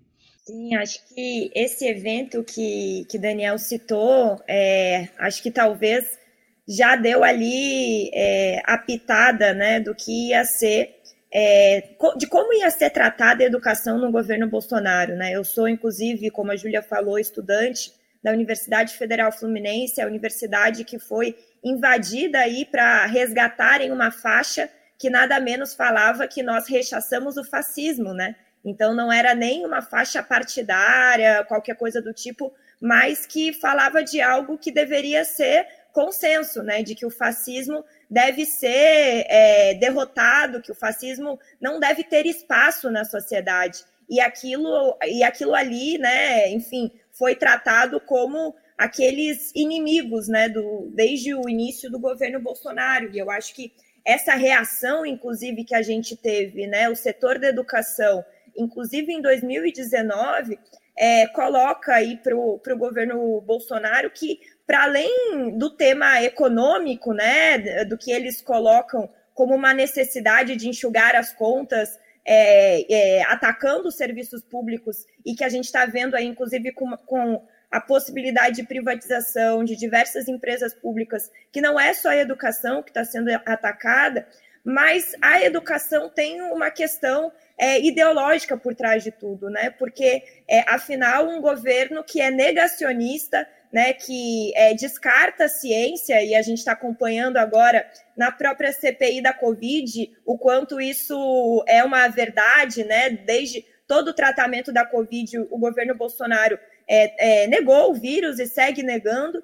Sim, 0.45 0.75
acho 0.75 0.99
que 1.07 1.49
esse 1.55 1.87
evento 1.87 2.43
que, 2.43 3.05
que 3.09 3.17
Daniel 3.17 3.57
citou, 3.57 4.39
é, 4.47 5.09
acho 5.17 5.41
que 5.41 5.49
talvez 5.49 6.19
já 6.67 6.95
deu 6.95 7.23
ali 7.23 8.11
é, 8.13 8.61
a 8.63 8.77
pitada 8.77 9.53
né, 9.53 9.79
do 9.79 9.95
que 9.95 10.29
ia 10.29 10.45
ser, 10.45 10.97
é, 11.33 11.89
de 12.17 12.27
como 12.27 12.53
ia 12.53 12.69
ser 12.69 12.91
tratada 12.91 13.43
a 13.43 13.47
educação 13.47 13.97
no 13.97 14.11
governo 14.11 14.47
Bolsonaro. 14.47 15.15
Né? 15.15 15.31
Eu 15.31 15.43
sou, 15.43 15.67
inclusive, 15.67 16.29
como 16.29 16.51
a 16.51 16.55
Júlia 16.55 16.83
falou, 16.83 17.17
estudante 17.17 17.91
da 18.23 18.31
Universidade 18.31 18.95
Federal 18.95 19.31
Fluminense, 19.31 20.01
a 20.01 20.07
universidade 20.07 20.83
que 20.83 20.99
foi 20.99 21.35
invadida 21.63 22.39
aí 22.39 22.65
para 22.65 23.07
resgatarem 23.07 23.91
uma 23.91 24.11
faixa 24.11 24.69
que 24.97 25.09
nada 25.09 25.39
menos 25.39 25.73
falava 25.73 26.27
que 26.27 26.41
nós 26.41 26.67
rechaçamos 26.67 27.37
o 27.37 27.43
fascismo, 27.43 28.13
né? 28.13 28.35
Então 28.63 28.95
não 28.95 29.11
era 29.11 29.35
nem 29.35 29.65
uma 29.65 29.81
faixa 29.81 30.23
partidária, 30.23 31.45
qualquer 31.45 31.75
coisa 31.75 32.01
do 32.01 32.13
tipo, 32.13 32.51
mas 32.81 33.25
que 33.25 33.53
falava 33.53 34.03
de 34.03 34.19
algo 34.21 34.57
que 34.57 34.71
deveria 34.71 35.23
ser 35.23 35.67
consenso, 35.93 36.63
né? 36.63 36.81
De 36.81 36.95
que 36.95 37.05
o 37.05 37.11
fascismo 37.11 37.85
deve 38.09 38.45
ser 38.45 39.25
é, 39.29 39.75
derrotado, 39.75 40.61
que 40.61 40.71
o 40.71 40.75
fascismo 40.75 41.39
não 41.61 41.79
deve 41.79 42.03
ter 42.03 42.25
espaço 42.25 42.89
na 42.89 43.05
sociedade. 43.05 43.83
E 44.09 44.19
aquilo, 44.19 44.97
e 45.03 45.23
aquilo 45.23 45.55
ali, 45.55 45.97
né? 45.97 46.49
Enfim, 46.49 46.91
foi 47.11 47.35
tratado 47.35 47.99
como 47.99 48.55
aqueles 48.77 49.51
inimigos, 49.55 50.27
né? 50.27 50.49
Do, 50.49 50.91
desde 50.93 51.33
o 51.33 51.47
início 51.47 51.89
do 51.89 51.99
governo 51.99 52.39
Bolsonaro. 52.39 53.09
E 53.13 53.17
eu 53.17 53.31
acho 53.31 53.53
que 53.53 53.71
essa 54.05 54.35
reação, 54.35 55.05
inclusive, 55.05 55.63
que 55.63 55.73
a 55.73 55.81
gente 55.81 56.15
teve, 56.15 56.67
né, 56.67 56.87
o 56.87 56.95
setor 56.95 57.39
da 57.39 57.47
educação, 57.47 58.23
inclusive 58.55 59.11
em 59.11 59.21
2019, 59.21 60.59
é, 60.97 61.27
coloca 61.27 61.93
aí 61.93 62.15
para 62.17 62.35
o 62.35 62.77
governo 62.77 63.41
Bolsonaro 63.41 64.09
que, 64.11 64.39
para 64.65 64.83
além 64.83 65.57
do 65.57 65.69
tema 65.71 66.21
econômico, 66.21 67.13
né, 67.13 67.83
do 67.85 67.97
que 67.97 68.11
eles 68.11 68.41
colocam 68.41 69.09
como 69.33 69.53
uma 69.53 69.73
necessidade 69.73 70.55
de 70.55 70.69
enxugar 70.69 71.15
as 71.15 71.33
contas, 71.33 71.99
é, 72.23 72.93
é, 72.93 73.23
atacando 73.23 73.89
os 73.89 73.95
serviços 73.95 74.41
públicos, 74.43 75.05
e 75.25 75.35
que 75.35 75.43
a 75.43 75.49
gente 75.49 75.65
está 75.65 75.85
vendo 75.85 76.15
aí, 76.15 76.25
inclusive, 76.25 76.71
com, 76.71 76.95
com 76.97 77.45
a 77.75 77.81
possibilidade 77.81 78.55
de 78.55 78.63
privatização 78.63 79.61
de 79.61 79.75
diversas 79.75 80.29
empresas 80.29 80.73
públicas, 80.73 81.29
que 81.51 81.59
não 81.59 81.77
é 81.77 81.93
só 81.93 82.07
a 82.07 82.15
educação 82.15 82.81
que 82.81 82.89
está 82.89 83.03
sendo 83.03 83.29
atacada, 83.45 84.25
mas 84.63 85.13
a 85.21 85.43
educação 85.43 86.09
tem 86.09 86.41
uma 86.41 86.71
questão 86.71 87.33
é, 87.57 87.81
ideológica 87.81 88.55
por 88.55 88.73
trás 88.73 89.03
de 89.03 89.11
tudo, 89.11 89.49
né? 89.49 89.71
Porque, 89.71 90.23
é, 90.47 90.61
afinal, 90.73 91.27
um 91.27 91.41
governo 91.41 92.01
que 92.01 92.21
é 92.21 92.31
negacionista, 92.31 93.45
né, 93.73 93.91
que 93.91 94.53
é, 94.55 94.73
descarta 94.73 95.43
a 95.43 95.49
ciência, 95.49 96.23
e 96.23 96.33
a 96.33 96.41
gente 96.41 96.59
está 96.59 96.71
acompanhando 96.71 97.35
agora 97.35 97.85
na 98.15 98.31
própria 98.31 98.71
CPI 98.71 99.21
da 99.21 99.33
Covid 99.33 100.13
o 100.25 100.37
quanto 100.37 100.79
isso 100.79 101.61
é 101.67 101.83
uma 101.83 102.07
verdade, 102.07 102.85
né? 102.85 103.09
Desde 103.09 103.65
todo 103.85 104.09
o 104.09 104.13
tratamento 104.13 104.71
da 104.71 104.85
Covid, 104.85 105.39
o 105.51 105.57
governo 105.57 105.93
Bolsonaro 105.93 106.57
é, 106.87 107.43
é, 107.43 107.47
negou 107.47 107.91
o 107.91 107.93
vírus 107.93 108.39
e 108.39 108.47
segue 108.47 108.83
negando. 108.83 109.43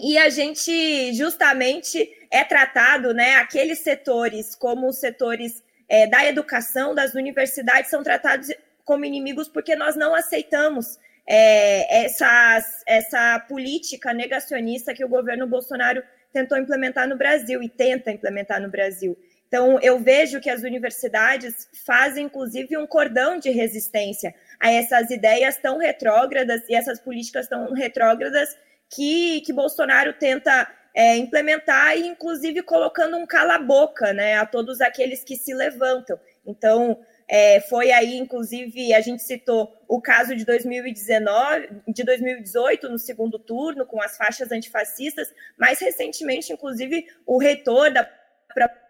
E 0.00 0.18
a 0.18 0.28
gente 0.28 1.14
justamente 1.14 2.08
é 2.30 2.44
tratado, 2.44 3.14
né? 3.14 3.36
Aqueles 3.36 3.78
setores, 3.78 4.54
como 4.54 4.88
os 4.88 4.98
setores 4.98 5.62
é, 5.88 6.06
da 6.06 6.26
educação, 6.26 6.94
das 6.94 7.14
universidades, 7.14 7.90
são 7.90 8.02
tratados 8.02 8.48
como 8.84 9.04
inimigos 9.04 9.48
porque 9.48 9.74
nós 9.74 9.96
não 9.96 10.14
aceitamos 10.14 10.98
é, 11.26 12.04
essas, 12.04 12.82
essa 12.86 13.40
política 13.40 14.14
negacionista 14.14 14.94
que 14.94 15.04
o 15.04 15.08
governo 15.08 15.46
Bolsonaro 15.46 16.02
tentou 16.32 16.58
implementar 16.58 17.08
no 17.08 17.16
Brasil 17.16 17.62
e 17.62 17.68
tenta 17.68 18.12
implementar 18.12 18.60
no 18.60 18.70
Brasil. 18.70 19.18
Então, 19.48 19.78
eu 19.80 19.98
vejo 19.98 20.40
que 20.40 20.50
as 20.50 20.62
universidades 20.62 21.68
fazem, 21.86 22.26
inclusive, 22.26 22.76
um 22.76 22.86
cordão 22.86 23.38
de 23.38 23.50
resistência 23.50 24.34
a 24.58 24.70
essas 24.70 25.10
ideias 25.10 25.56
tão 25.58 25.78
retrógradas 25.78 26.62
e 26.68 26.74
essas 26.74 27.00
políticas 27.00 27.46
tão 27.46 27.72
retrógradas 27.72 28.56
que, 28.90 29.40
que 29.42 29.52
Bolsonaro 29.52 30.12
tenta 30.14 30.68
é, 30.94 31.16
implementar, 31.16 31.96
e 31.96 32.06
inclusive 32.06 32.62
colocando 32.62 33.16
um 33.16 33.26
cala-boca 33.26 34.12
né, 34.12 34.34
a 34.34 34.46
todos 34.46 34.80
aqueles 34.80 35.22
que 35.22 35.36
se 35.36 35.54
levantam. 35.54 36.18
Então, 36.44 36.98
é, 37.28 37.60
foi 37.60 37.92
aí, 37.92 38.16
inclusive, 38.16 38.94
a 38.94 39.00
gente 39.00 39.22
citou 39.22 39.76
o 39.86 40.00
caso 40.00 40.34
de 40.34 40.44
2019, 40.44 41.82
de 41.88 42.02
2018, 42.02 42.88
no 42.88 42.98
segundo 42.98 43.38
turno, 43.38 43.84
com 43.84 44.00
as 44.00 44.16
faixas 44.16 44.50
antifascistas, 44.50 45.32
mais 45.56 45.78
recentemente, 45.78 46.52
inclusive, 46.52 47.06
o 47.26 47.38
reitor 47.38 47.92
da 47.92 48.08
própria 48.54 48.85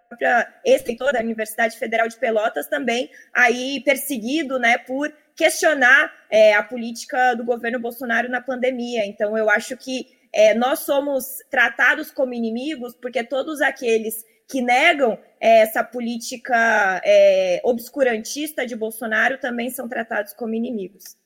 ex-reitor 0.65 1.13
da 1.13 1.21
Universidade 1.21 1.79
Federal 1.79 2.09
de 2.09 2.17
Pelotas 2.17 2.67
também 2.67 3.11
aí 3.33 3.81
perseguido, 3.85 4.59
né, 4.59 4.79
por 4.79 5.13
questionar 5.35 6.13
é, 6.31 6.55
a 6.55 6.63
política 6.63 7.35
do 7.35 7.45
governo 7.45 7.79
Bolsonaro 7.79 8.29
na 8.29 8.41
pandemia. 8.41 9.05
Então, 9.05 9.37
eu 9.37 9.51
acho 9.51 9.77
que 9.77 10.07
é, 10.33 10.55
nós 10.55 10.81
somos 10.81 11.25
tratados 11.51 12.11
como 12.11 12.35
inimigos 12.35 12.95
porque 12.95 13.23
todos 13.23 13.61
aqueles 13.61 14.25
que 14.49 14.63
negam 14.63 15.19
é, 15.41 15.61
essa 15.61 15.83
política 15.83 17.01
é, 17.05 17.61
obscurantista 17.65 18.67
de 18.67 18.77
Bolsonaro 18.77 19.39
também 19.39 19.71
são 19.71 19.89
tratados 19.89 20.33
como 20.33 20.55
inimigos. 20.55 21.17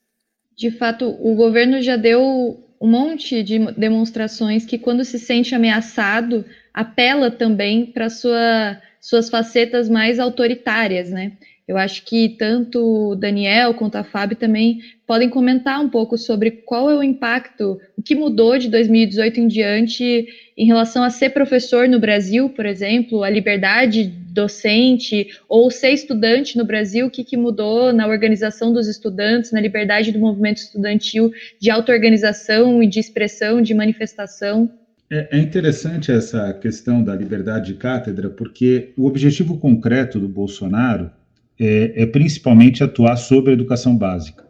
De 0.57 0.71
fato, 0.71 1.07
o 1.21 1.35
governo 1.35 1.81
já 1.81 1.97
deu 1.97 2.63
um 2.81 2.89
monte 2.89 3.43
de 3.43 3.59
demonstrações 3.73 4.65
que, 4.65 4.79
quando 4.79 5.05
se 5.05 5.19
sente 5.19 5.55
ameaçado, 5.55 6.45
apela 6.73 7.31
também 7.31 7.87
para 7.87 8.09
sua, 8.09 8.81
suas 9.01 9.29
facetas 9.29 9.89
mais 9.89 10.19
autoritárias, 10.19 11.11
né? 11.11 11.33
Eu 11.71 11.79
acho 11.79 12.05
que 12.05 12.31
tanto 12.31 13.13
o 13.13 13.15
Daniel 13.15 13.75
quanto 13.75 13.95
a 13.95 14.03
Fábio 14.03 14.37
também 14.37 14.81
podem 15.07 15.29
comentar 15.29 15.81
um 15.81 15.89
pouco 15.89 16.19
sobre 16.19 16.51
qual 16.51 16.91
é 16.91 16.97
o 16.97 17.03
impacto, 17.03 17.81
o 17.97 18.03
que 18.03 18.13
mudou 18.13 18.59
de 18.59 18.69
2018 18.69 19.39
em 19.39 19.47
diante 19.47 20.27
em 20.59 20.67
relação 20.67 21.05
a 21.05 21.11
ser 21.11 21.31
professor 21.31 21.89
no 21.89 22.01
Brasil, 22.01 22.49
por 22.49 22.67
exemplo, 22.67 23.23
a 23.23 23.31
liberdade 23.31 24.03
docente, 24.05 25.29
ou 25.49 25.71
ser 25.71 25.91
estudante 25.93 26.59
no 26.59 26.65
Brasil, 26.65 27.07
o 27.07 27.11
que, 27.11 27.23
que 27.23 27.37
mudou 27.37 27.93
na 27.93 28.09
organização 28.09 28.73
dos 28.73 28.89
estudantes, 28.89 29.53
na 29.53 29.61
liberdade 29.61 30.11
do 30.11 30.19
movimento 30.19 30.59
estudantil 30.59 31.31
de 31.61 31.71
auto-organização 31.71 32.83
e 32.83 32.87
de 32.89 32.99
expressão, 32.99 33.63
de 33.63 33.75
manifestação. 33.75 34.69
É, 35.13 35.39
é 35.39 35.41
interessante 35.41 36.13
essa 36.13 36.53
questão 36.55 37.03
da 37.03 37.17
liberdade 37.17 37.73
de 37.73 37.79
cátedra, 37.79 38.31
porque 38.31 38.93
o 38.97 39.07
objetivo 39.07 39.59
concreto 39.59 40.21
do 40.21 40.29
Bolsonaro 40.29 41.11
é, 41.59 42.03
é 42.03 42.07
principalmente 42.07 42.85
atuar 42.85 43.17
sobre 43.17 43.51
a 43.51 43.55
educação 43.55 43.97
básica. 43.97 44.45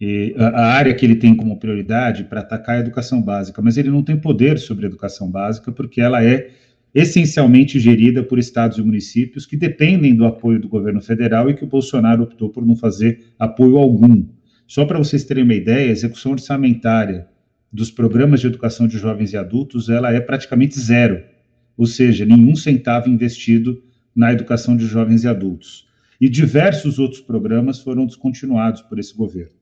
E 0.00 0.34
a, 0.36 0.66
área 0.66 0.94
que 0.94 1.06
ele 1.06 1.14
tem 1.14 1.34
como 1.34 1.58
prioridade 1.58 2.24
para 2.24 2.40
atacar 2.40 2.74
é 2.74 2.78
a 2.78 2.80
educação 2.82 3.22
básica, 3.22 3.62
mas 3.62 3.76
ele 3.76 3.88
não 3.88 4.02
tem 4.02 4.16
poder 4.16 4.58
sobre 4.58 4.86
a 4.86 4.88
educação 4.88 5.30
básica 5.30 5.70
porque 5.70 6.00
ela 6.00 6.24
é 6.24 6.50
essencialmente 6.92 7.78
gerida 7.78 8.22
por 8.22 8.38
estados 8.38 8.78
e 8.78 8.82
municípios 8.82 9.46
que 9.46 9.56
dependem 9.56 10.14
do 10.14 10.24
apoio 10.24 10.60
do 10.60 10.68
governo 10.68 11.00
federal 11.00 11.48
e 11.48 11.54
que 11.54 11.64
o 11.64 11.68
Bolsonaro 11.68 12.24
optou 12.24 12.48
por 12.50 12.66
não 12.66 12.74
fazer 12.74 13.26
apoio 13.38 13.76
algum. 13.76 14.24
Só 14.66 14.84
para 14.84 14.98
vocês 14.98 15.24
terem 15.24 15.44
uma 15.44 15.54
ideia, 15.54 15.88
a 15.88 15.92
execução 15.92 16.32
orçamentária 16.32 17.28
dos 17.72 17.90
programas 17.90 18.40
de 18.40 18.46
educação 18.46 18.88
de 18.88 18.98
jovens 18.98 19.32
e 19.32 19.36
adultos 19.36 19.88
ela 19.88 20.12
é 20.12 20.20
praticamente 20.20 20.78
zero, 20.78 21.22
ou 21.76 21.86
seja, 21.86 22.24
nenhum 22.24 22.56
centavo 22.56 23.08
investido 23.08 23.82
na 24.14 24.32
educação 24.32 24.76
de 24.76 24.86
jovens 24.86 25.24
e 25.24 25.28
adultos. 25.28 25.86
E 26.20 26.28
diversos 26.28 26.98
outros 26.98 27.20
programas 27.20 27.78
foram 27.78 28.04
descontinuados 28.04 28.82
por 28.82 28.98
esse 28.98 29.14
governo. 29.14 29.58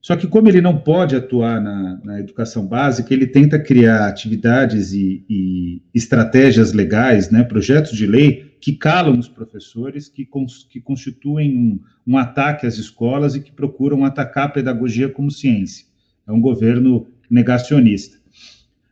Só 0.00 0.16
que, 0.16 0.26
como 0.26 0.48
ele 0.48 0.62
não 0.62 0.78
pode 0.78 1.14
atuar 1.14 1.60
na, 1.60 2.00
na 2.02 2.20
educação 2.20 2.66
básica, 2.66 3.12
ele 3.12 3.26
tenta 3.26 3.58
criar 3.58 4.08
atividades 4.08 4.92
e, 4.92 5.24
e, 5.28 5.82
estratégias 5.94 6.72
legais, 6.72 7.30
né, 7.30 7.44
projetos 7.44 7.92
de 7.92 8.06
lei 8.06 8.56
que 8.60 8.72
calam 8.72 9.18
os 9.18 9.28
professores, 9.28 10.08
que, 10.08 10.24
cons, 10.24 10.66
que 10.68 10.80
constituem 10.80 11.56
um, 11.56 11.80
um 12.06 12.18
ataque 12.18 12.66
às 12.66 12.78
escolas 12.78 13.34
e 13.34 13.40
que 13.40 13.52
procuram 13.52 14.04
atacar 14.04 14.46
a 14.46 14.50
pedagogia 14.50 15.08
como 15.08 15.30
ciência. 15.30 15.86
É 16.30 16.32
um 16.32 16.40
governo 16.40 17.06
negacionista. 17.28 18.18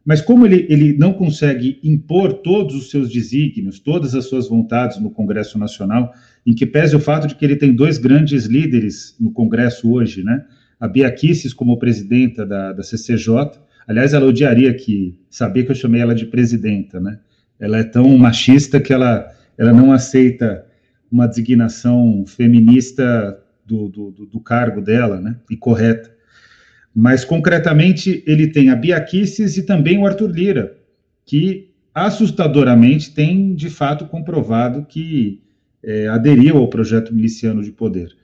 Mas 0.05 0.21
como 0.21 0.47
ele, 0.47 0.67
ele 0.71 0.97
não 0.97 1.13
consegue 1.13 1.79
impor 1.85 2.33
todos 2.33 2.75
os 2.75 2.91
seus 2.91 3.11
desígnios, 3.11 3.79
todas 3.79 4.15
as 4.15 4.25
suas 4.25 4.49
vontades 4.49 4.99
no 4.99 5.11
Congresso 5.11 5.59
Nacional, 5.59 6.13
em 6.47 6.55
que 6.55 6.65
pese 6.65 6.97
o 6.97 7.01
fato 7.01 7.29
de 7.29 7.35
que 7.35 7.45
ele 7.45 7.57
tem 7.57 7.75
dois 7.75 7.99
grandes 7.99 8.47
líderes 8.47 9.15
no 9.21 9.31
Congresso 9.31 9.93
hoje, 9.93 10.25
né? 10.25 10.45
A 10.81 10.89
Bia 10.89 11.11
Kicis 11.11 11.53
como 11.53 11.79
presidenta 11.79 12.47
da, 12.47 12.73
da 12.73 12.83
CCJ, 12.83 13.61
aliás, 13.87 14.15
ela 14.15 14.27
odiaria 14.27 14.73
que 14.73 15.19
saber 15.29 15.65
que 15.65 15.73
eu 15.73 15.77
chamei 15.77 16.01
ela 16.01 16.15
de 16.15 16.27
presidenta, 16.27 16.99
né? 16.99 17.19
Ela 17.61 17.79
é 17.79 17.85
tão 17.85 18.17
machista 18.17 18.81
que 18.81 18.93
ela, 18.93 19.31
ela 19.59 19.73
não 19.73 19.93
aceita 19.93 20.65
uma 21.13 21.27
designação 21.27 22.25
feminista 22.27 23.39
do, 23.67 23.89
do, 23.89 24.11
do 24.11 24.41
cargo 24.41 24.81
dela, 24.81 25.21
né? 25.21 25.37
E 25.51 25.57
correta. 25.57 26.18
Mas, 26.95 27.25
concretamente, 27.25 28.23
ele 28.27 28.49
tem 28.49 28.71
a 28.71 28.77
Bia 28.77 29.01
Kicis 29.01 29.57
e 29.57 29.63
também 29.63 29.99
o 29.99 30.07
Arthur 30.07 30.31
Lira, 30.31 30.77
que 31.25 31.71
assustadoramente 31.95 33.13
tem, 33.13 33.55
de 33.55 33.71
fato, 33.71 34.07
comprovado 34.07 34.85
que 34.85 35.41
é, 35.83 36.09
aderiu 36.09 36.57
ao 36.57 36.69
projeto 36.69 37.15
miliciano 37.15 37.63
de 37.63 37.73
poder. 37.73 38.17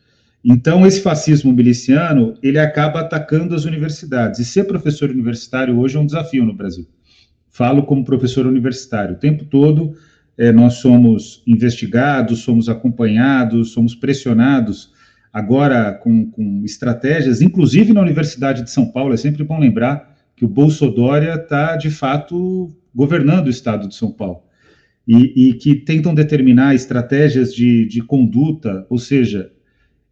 Então, 0.45 0.87
esse 0.87 1.01
fascismo 1.01 1.53
miliciano, 1.53 2.35
ele 2.43 2.59
acaba 2.59 3.01
atacando 3.01 3.55
as 3.55 3.65
universidades. 3.65 4.41
E 4.41 4.45
ser 4.45 4.65
professor 4.65 5.11
universitário 5.11 5.79
hoje 5.79 5.97
é 5.97 6.01
um 6.01 6.07
desafio 6.07 6.45
no 6.45 6.53
Brasil. 6.53 6.87
Falo 7.49 7.85
como 7.85 8.05
professor 8.05 8.47
universitário. 8.47 9.15
O 9.15 9.19
tempo 9.19 9.45
todo 9.45 9.95
é, 10.37 10.53
nós 10.53 10.75
somos 10.75 11.43
investigados, 11.47 12.41
somos 12.41 12.69
acompanhados, 12.69 13.73
somos 13.73 13.95
pressionados 13.95 14.93
agora 15.35 15.93
com, 15.93 16.31
com 16.31 16.63
estratégias, 16.65 17.43
inclusive 17.43 17.93
na 17.93 18.01
Universidade 18.01 18.63
de 18.63 18.71
São 18.71 18.87
Paulo, 18.87 19.13
é 19.13 19.17
sempre 19.17 19.43
bom 19.43 19.59
lembrar 19.59 20.15
que 20.37 20.45
o 20.45 20.49
Bolsonaro 20.49 21.25
está, 21.25 21.77
de 21.77 21.91
fato, 21.91 22.73
governando 22.95 23.49
o 23.49 23.51
estado 23.51 23.89
de 23.89 23.97
São 23.97 24.13
Paulo. 24.13 24.45
E, 25.07 25.49
e 25.49 25.55
que 25.55 25.75
tentam 25.75 26.15
determinar 26.15 26.77
estratégias 26.77 27.53
de, 27.53 27.85
de 27.85 28.01
conduta, 28.01 28.87
ou 28.89 28.97
seja, 28.97 29.51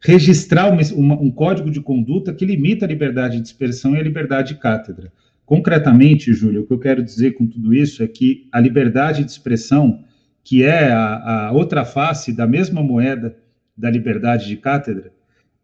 registrar 0.01 0.69
uma, 0.69 0.83
uma, 0.93 1.15
um 1.15 1.31
código 1.31 1.71
de 1.71 1.81
conduta 1.81 2.35
que 2.35 2.45
limita 2.45 2.85
a 2.85 2.89
liberdade 2.89 3.41
de 3.41 3.47
expressão 3.47 3.95
e 3.95 4.01
a 4.01 4.03
liberdade 4.03 4.55
de 4.55 4.61
cátedra. 4.61 5.13
Concretamente, 5.47 6.33
Júlio, 6.33 6.63
o 6.63 6.67
que 6.67 6.73
eu 6.73 6.79
quero 6.81 7.03
dizer 7.03 7.33
com 7.33 7.47
tudo 7.47 7.73
isso 7.73 8.03
é 8.03 8.09
que 8.09 8.49
a 8.51 8.59
liberdade 8.59 9.25
de 9.25 9.31
expressão, 9.31 10.03
que 10.43 10.65
é 10.65 10.91
a, 10.91 11.47
a 11.47 11.53
outra 11.53 11.85
face 11.85 12.33
da 12.33 12.47
mesma 12.47 12.83
moeda 12.83 13.37
da 13.77 13.91
liberdade 13.91 14.47
de 14.47 14.57
cátedra, 14.57 15.13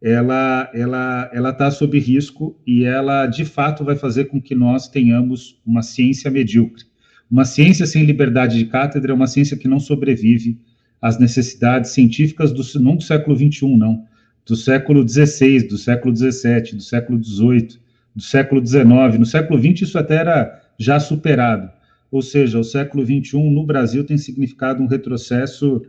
ela 0.01 0.71
ela 0.73 1.31
ela 1.33 1.51
está 1.51 1.71
sob 1.71 1.99
risco 1.99 2.59
e 2.67 2.85
ela 2.85 3.27
de 3.27 3.45
fato 3.45 3.85
vai 3.85 3.97
fazer 3.97 4.27
com 4.27 4.41
que 4.41 4.55
nós 4.55 4.89
tenhamos 4.89 5.61
uma 5.67 5.83
ciência 5.83 6.31
medíocre. 6.31 6.85
Uma 7.31 7.45
ciência 7.45 7.87
sem 7.87 8.05
liberdade 8.05 8.57
de 8.57 8.67
cátedra 8.67 9.13
é 9.13 9.15
uma 9.15 9.27
ciência 9.27 9.57
que 9.57 9.69
não 9.69 9.81
sobrevive 9.81 10.59
às 11.01 11.19
necessidades 11.19 11.91
científicas 11.91 12.53
do 12.53 12.63
não 12.81 12.97
do 12.97 13.03
século 13.03 13.37
21, 13.37 13.77
não, 13.77 14.05
do 14.47 14.57
século 14.57 15.05
16, 15.05 15.69
do 15.69 15.77
século 15.77 16.13
17, 16.13 16.77
do 16.77 16.83
século 16.83 17.19
18, 17.19 17.79
do 18.17 18.23
século 18.23 18.61
19. 18.61 19.19
No 19.19 19.27
século 19.27 19.61
20 19.61 19.83
isso 19.83 19.99
até 19.99 20.17
era 20.17 20.63
já 20.79 20.99
superado. 20.99 21.71
Ou 22.11 22.23
seja, 22.23 22.59
o 22.59 22.65
século 22.65 23.05
21 23.05 23.51
no 23.51 23.67
Brasil 23.67 24.05
tem 24.05 24.17
significado 24.17 24.83
um 24.83 24.87
retrocesso 24.87 25.83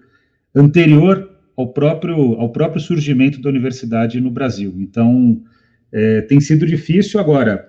anterior 0.54 1.38
ao 1.60 1.67
próprio, 1.67 2.36
ao 2.36 2.50
próprio 2.54 2.82
surgimento 2.82 3.41
da 3.41 3.50
universidade 3.50 4.22
no 4.22 4.32
Brasil. 4.32 4.76
Então, 4.80 5.41
é, 5.91 6.22
tem 6.22 6.39
sido 6.39 6.65
difícil. 6.65 7.19
Agora, 7.19 7.67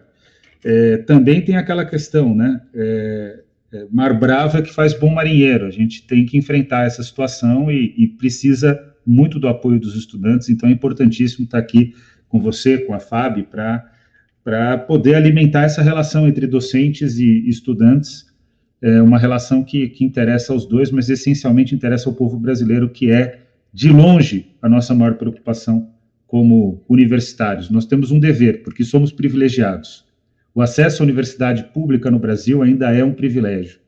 é, 0.65 0.99
também 0.99 1.45
tem 1.45 1.57
aquela 1.57 1.85
questão, 1.85 2.33
né? 2.33 2.61
É, 2.73 3.41
é 3.73 3.87
mar 3.91 4.17
bravo 4.17 4.59
é 4.59 4.63
que 4.63 4.73
faz 4.73 4.95
bom 4.95 5.13
marinheiro. 5.13 5.67
A 5.67 5.71
gente 5.71 6.07
tem 6.07 6.25
que 6.25 6.39
enfrentar 6.39 6.87
essa 6.87 7.03
situação 7.03 7.69
e, 7.69 7.93
e 7.99 8.07
precisa 8.07 8.81
muito 9.05 9.41
do 9.41 9.49
apoio 9.49 9.81
dos 9.81 9.97
estudantes. 9.97 10.49
Então, 10.49 10.69
é 10.69 10.73
importantíssimo 10.73 11.45
estar 11.45 11.59
aqui 11.59 11.93
com 12.29 12.41
você, 12.41 12.79
com 12.79 12.95
a 12.95 13.01
FAB, 13.01 13.43
para 14.45 14.79
poder 14.79 15.17
alimentar 15.17 15.65
essa 15.65 15.83
relação 15.83 16.29
entre 16.29 16.47
docentes 16.47 17.19
e 17.19 17.49
estudantes, 17.49 18.31
é 18.81 19.03
uma 19.03 19.19
relação 19.19 19.65
que, 19.65 19.89
que 19.89 20.05
interessa 20.05 20.53
aos 20.53 20.65
dois, 20.65 20.93
mas 20.93 21.11
essencialmente 21.11 21.75
interessa 21.75 22.09
ao 22.09 22.15
povo 22.15 22.39
brasileiro, 22.39 22.89
que 22.89 23.11
é 23.11 23.40
de 23.73 23.89
longe, 23.89 24.57
a 24.61 24.69
nossa 24.69 24.95
maior 24.95 25.15
preocupação 25.15 25.91
como 26.27 26.85
universitários. 26.89 27.71
Nós 27.71 27.87
temos 27.87 28.11
um 28.11 28.21
dever, 28.21 28.63
porque 28.63 28.85
somos 28.85 29.13
privilegiados. 29.13 30.05
O 30.55 30.61
acesso 30.61 31.03
à 31.03 31.05
universidade 31.05 31.65
pública 31.73 32.11
no 32.11 32.19
Brasil 32.19 32.63
ainda 32.63 32.95
é 32.95 33.05
um 33.05 33.15
privilégio. 33.15 33.81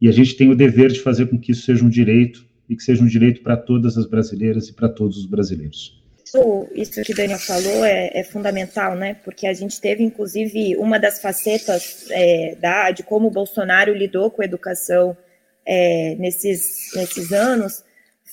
E 0.00 0.08
a 0.08 0.12
gente 0.12 0.36
tem 0.36 0.50
o 0.50 0.56
dever 0.56 0.90
de 0.90 1.00
fazer 1.00 1.26
com 1.26 1.38
que 1.38 1.52
isso 1.52 1.64
seja 1.64 1.84
um 1.84 1.88
direito 1.88 2.44
e 2.68 2.76
que 2.76 2.82
seja 2.82 3.02
um 3.02 3.06
direito 3.06 3.42
para 3.42 3.56
todas 3.56 3.96
as 3.96 4.06
brasileiras 4.06 4.68
e 4.68 4.72
para 4.72 4.88
todos 4.88 5.16
os 5.16 5.26
brasileiros. 5.26 6.00
Isso, 6.24 6.68
isso 6.74 7.02
que 7.02 7.14
Daniel 7.14 7.38
falou 7.38 7.84
é, 7.84 8.10
é, 8.14 8.24
fundamental, 8.24 8.96
né? 8.96 9.14
Porque 9.24 9.46
a 9.46 9.52
gente 9.52 9.80
teve, 9.80 10.02
inclusive, 10.02 10.76
uma 10.76 10.98
das 10.98 11.20
facetas 11.20 12.06
é, 12.10 12.56
da, 12.60 12.90
de 12.90 13.02
como 13.02 13.28
o 13.28 13.30
Bolsonaro 13.30 13.94
lidou 13.94 14.30
com 14.30 14.42
a 14.42 14.44
educação 14.44 15.16
é, 15.66 16.16
nesses, 16.16 16.90
nesses 16.96 17.32
anos 17.32 17.84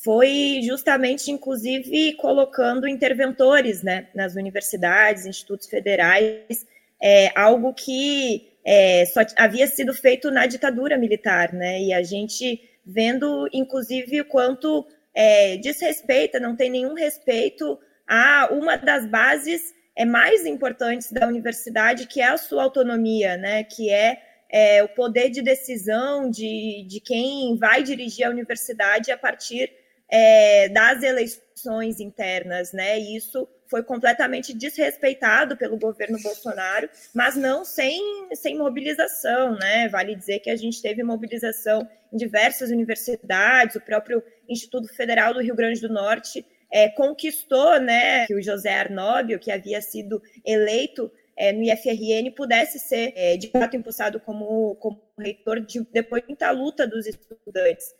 foi 0.03 0.61
justamente, 0.63 1.29
inclusive, 1.29 2.13
colocando 2.13 2.87
interventores 2.87 3.83
né, 3.83 4.07
nas 4.15 4.35
universidades, 4.35 5.25
institutos 5.25 5.67
federais, 5.67 6.65
é, 7.01 7.31
algo 7.37 7.73
que 7.73 8.53
é, 8.63 9.05
só 9.05 9.21
havia 9.37 9.67
sido 9.67 9.93
feito 9.93 10.31
na 10.31 10.45
ditadura 10.45 10.97
militar, 10.97 11.53
né? 11.53 11.81
E 11.81 11.93
a 11.93 12.03
gente 12.03 12.61
vendo, 12.85 13.49
inclusive, 13.53 14.21
o 14.21 14.25
quanto 14.25 14.85
é, 15.13 15.57
desrespeita, 15.57 16.39
não 16.39 16.55
tem 16.55 16.69
nenhum 16.69 16.93
respeito 16.93 17.79
a 18.07 18.49
uma 18.51 18.77
das 18.77 19.05
bases 19.05 19.73
é, 19.95 20.05
mais 20.05 20.45
importantes 20.45 21.11
da 21.11 21.27
universidade, 21.27 22.07
que 22.07 22.21
é 22.21 22.27
a 22.27 22.37
sua 22.37 22.63
autonomia, 22.63 23.37
né? 23.37 23.63
Que 23.63 23.89
é, 23.89 24.21
é 24.49 24.83
o 24.83 24.89
poder 24.89 25.29
de 25.29 25.41
decisão 25.41 26.29
de, 26.29 26.85
de 26.87 26.99
quem 26.99 27.57
vai 27.57 27.83
dirigir 27.83 28.25
a 28.25 28.29
universidade 28.29 29.11
a 29.11 29.17
partir 29.17 29.78
é, 30.09 30.69
das 30.69 31.03
eleições 31.03 31.99
internas, 31.99 32.73
né? 32.73 32.97
Isso 32.97 33.47
foi 33.67 33.83
completamente 33.83 34.53
desrespeitado 34.53 35.55
pelo 35.55 35.77
governo 35.77 36.19
Bolsonaro, 36.21 36.89
mas 37.13 37.35
não 37.35 37.63
sem, 37.63 38.27
sem 38.33 38.57
mobilização, 38.57 39.55
né? 39.55 39.87
Vale 39.89 40.15
dizer 40.15 40.39
que 40.39 40.49
a 40.49 40.55
gente 40.55 40.81
teve 40.81 41.03
mobilização 41.03 41.87
em 42.11 42.17
diversas 42.17 42.71
universidades, 42.71 43.75
o 43.75 43.81
próprio 43.81 44.23
Instituto 44.47 44.87
Federal 44.95 45.33
do 45.33 45.41
Rio 45.41 45.55
Grande 45.55 45.79
do 45.79 45.93
Norte 45.93 46.43
é, 46.71 46.89
conquistou, 46.89 47.79
né, 47.79 48.25
que 48.27 48.35
o 48.35 48.41
José 48.41 48.73
Arnóbio, 48.73 49.39
que 49.39 49.51
havia 49.51 49.81
sido 49.81 50.21
eleito 50.45 51.11
é, 51.35 51.51
no 51.51 51.63
IFRN, 51.63 52.31
pudesse 52.35 52.79
ser 52.79 53.13
é, 53.15 53.37
de 53.37 53.47
fato 53.49 53.75
impulsado 53.75 54.19
como, 54.19 54.75
como 54.75 55.01
reitor 55.17 55.59
de, 55.59 55.85
depois 55.91 56.21
de 56.21 56.29
muita 56.29 56.51
luta 56.51 56.85
dos 56.85 57.07
estudantes. 57.07 57.93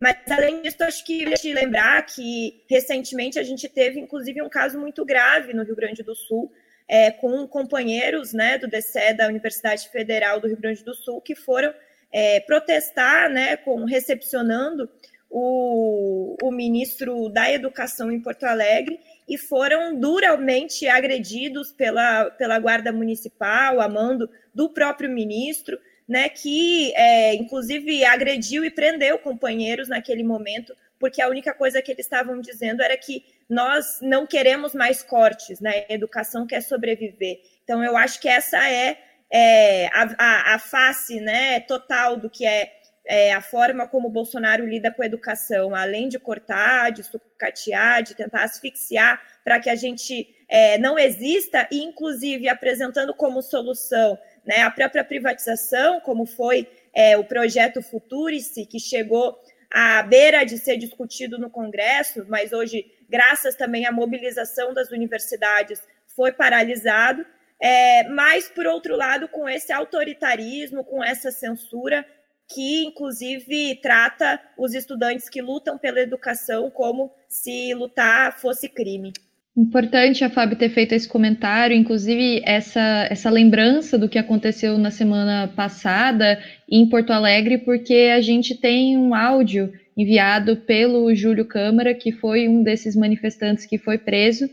Mas, 0.00 0.16
além 0.30 0.60
disso, 0.62 0.82
acho 0.84 1.04
que 1.04 1.32
te 1.34 1.52
lembrar 1.54 2.04
que 2.04 2.62
recentemente 2.68 3.38
a 3.38 3.42
gente 3.42 3.68
teve, 3.68 3.98
inclusive, 3.98 4.42
um 4.42 4.48
caso 4.48 4.78
muito 4.78 5.04
grave 5.04 5.54
no 5.54 5.64
Rio 5.64 5.74
Grande 5.74 6.02
do 6.02 6.14
Sul, 6.14 6.52
é, 6.88 7.10
com 7.10 7.46
companheiros 7.48 8.32
né, 8.32 8.58
do 8.58 8.68
DCE 8.68 9.14
da 9.14 9.26
Universidade 9.26 9.88
Federal 9.88 10.38
do 10.38 10.46
Rio 10.46 10.56
Grande 10.56 10.84
do 10.84 10.94
Sul 10.94 11.20
que 11.20 11.34
foram 11.34 11.74
é, 12.12 12.40
protestar, 12.40 13.28
né, 13.28 13.56
com, 13.56 13.84
recepcionando 13.84 14.88
o, 15.28 16.36
o 16.42 16.52
ministro 16.52 17.28
da 17.28 17.50
Educação 17.50 18.12
em 18.12 18.20
Porto 18.20 18.44
Alegre 18.44 19.00
e 19.28 19.36
foram 19.36 19.98
duramente 19.98 20.86
agredidos 20.86 21.72
pela, 21.72 22.30
pela 22.30 22.58
Guarda 22.58 22.92
Municipal, 22.92 23.80
a 23.80 23.88
mando 23.88 24.30
do 24.54 24.68
próprio 24.68 25.10
ministro 25.10 25.78
né, 26.08 26.28
que 26.28 26.94
é, 26.94 27.34
inclusive 27.34 28.04
agrediu 28.04 28.64
e 28.64 28.70
prendeu 28.70 29.18
companheiros 29.18 29.88
naquele 29.88 30.22
momento, 30.22 30.74
porque 30.98 31.20
a 31.20 31.28
única 31.28 31.52
coisa 31.52 31.82
que 31.82 31.92
eles 31.92 32.06
estavam 32.06 32.40
dizendo 32.40 32.82
era 32.82 32.96
que 32.96 33.24
nós 33.48 33.98
não 34.00 34.26
queremos 34.26 34.74
mais 34.74 35.02
cortes, 35.02 35.60
né, 35.60 35.84
a 35.88 35.92
educação 35.92 36.46
quer 36.46 36.62
sobreviver. 36.62 37.40
Então, 37.64 37.82
eu 37.82 37.96
acho 37.96 38.20
que 38.20 38.28
essa 38.28 38.68
é, 38.68 38.98
é 39.30 39.86
a, 39.88 40.14
a, 40.18 40.54
a, 40.54 40.58
face 40.58 41.20
né, 41.20 41.60
total 41.60 42.16
do 42.16 42.30
que 42.30 42.46
é 42.46 42.72
é, 43.06 43.32
a 43.32 43.40
forma 43.40 43.86
como 43.86 44.08
o 44.08 44.10
Bolsonaro 44.10 44.66
lida 44.66 44.90
com 44.90 45.02
a 45.02 45.06
educação, 45.06 45.74
além 45.74 46.08
de 46.08 46.18
cortar, 46.18 46.90
de 46.90 47.04
sucatear, 47.04 48.02
de 48.02 48.14
tentar 48.14 48.42
asfixiar 48.42 49.22
para 49.44 49.60
que 49.60 49.70
a 49.70 49.76
gente 49.76 50.34
é, 50.48 50.76
não 50.78 50.98
exista, 50.98 51.68
e 51.70 51.82
inclusive 51.82 52.48
apresentando 52.48 53.14
como 53.14 53.42
solução 53.42 54.18
né, 54.46 54.62
a 54.62 54.70
própria 54.70 55.04
privatização, 55.04 56.00
como 56.00 56.24
foi 56.24 56.68
é, 56.94 57.16
o 57.16 57.24
projeto 57.24 57.82
Futurice, 57.82 58.64
que 58.66 58.78
chegou 58.78 59.38
à 59.70 60.02
beira 60.02 60.44
de 60.44 60.56
ser 60.56 60.76
discutido 60.76 61.38
no 61.38 61.50
Congresso, 61.50 62.24
mas 62.28 62.52
hoje, 62.52 62.86
graças 63.08 63.54
também 63.54 63.86
à 63.86 63.92
mobilização 63.92 64.72
das 64.72 64.90
universidades, 64.90 65.82
foi 66.14 66.32
paralisado. 66.32 67.26
É, 67.60 68.04
mas, 68.08 68.48
por 68.48 68.66
outro 68.66 68.96
lado, 68.96 69.28
com 69.28 69.48
esse 69.48 69.72
autoritarismo, 69.72 70.84
com 70.84 71.02
essa 71.02 71.30
censura, 71.30 72.06
que 72.48 72.84
inclusive 72.84 73.76
trata 73.82 74.40
os 74.56 74.74
estudantes 74.74 75.28
que 75.28 75.42
lutam 75.42 75.76
pela 75.76 76.00
educação 76.00 76.70
como 76.70 77.12
se 77.28 77.74
lutar 77.74 78.38
fosse 78.38 78.68
crime. 78.68 79.12
Importante 79.56 80.22
a 80.22 80.28
Fábio 80.28 80.58
ter 80.58 80.68
feito 80.68 80.92
esse 80.92 81.08
comentário, 81.08 81.74
inclusive 81.74 82.42
essa, 82.44 83.06
essa 83.08 83.30
lembrança 83.30 83.96
do 83.96 84.06
que 84.06 84.18
aconteceu 84.18 84.76
na 84.76 84.90
semana 84.90 85.48
passada 85.56 86.38
em 86.70 86.86
Porto 86.86 87.10
Alegre, 87.10 87.56
porque 87.56 88.12
a 88.14 88.20
gente 88.20 88.54
tem 88.54 88.98
um 88.98 89.14
áudio 89.14 89.72
enviado 89.96 90.56
pelo 90.56 91.14
Júlio 91.14 91.46
Câmara, 91.46 91.94
que 91.94 92.12
foi 92.12 92.46
um 92.46 92.62
desses 92.62 92.94
manifestantes 92.94 93.64
que 93.64 93.78
foi 93.78 93.96
preso, 93.96 94.46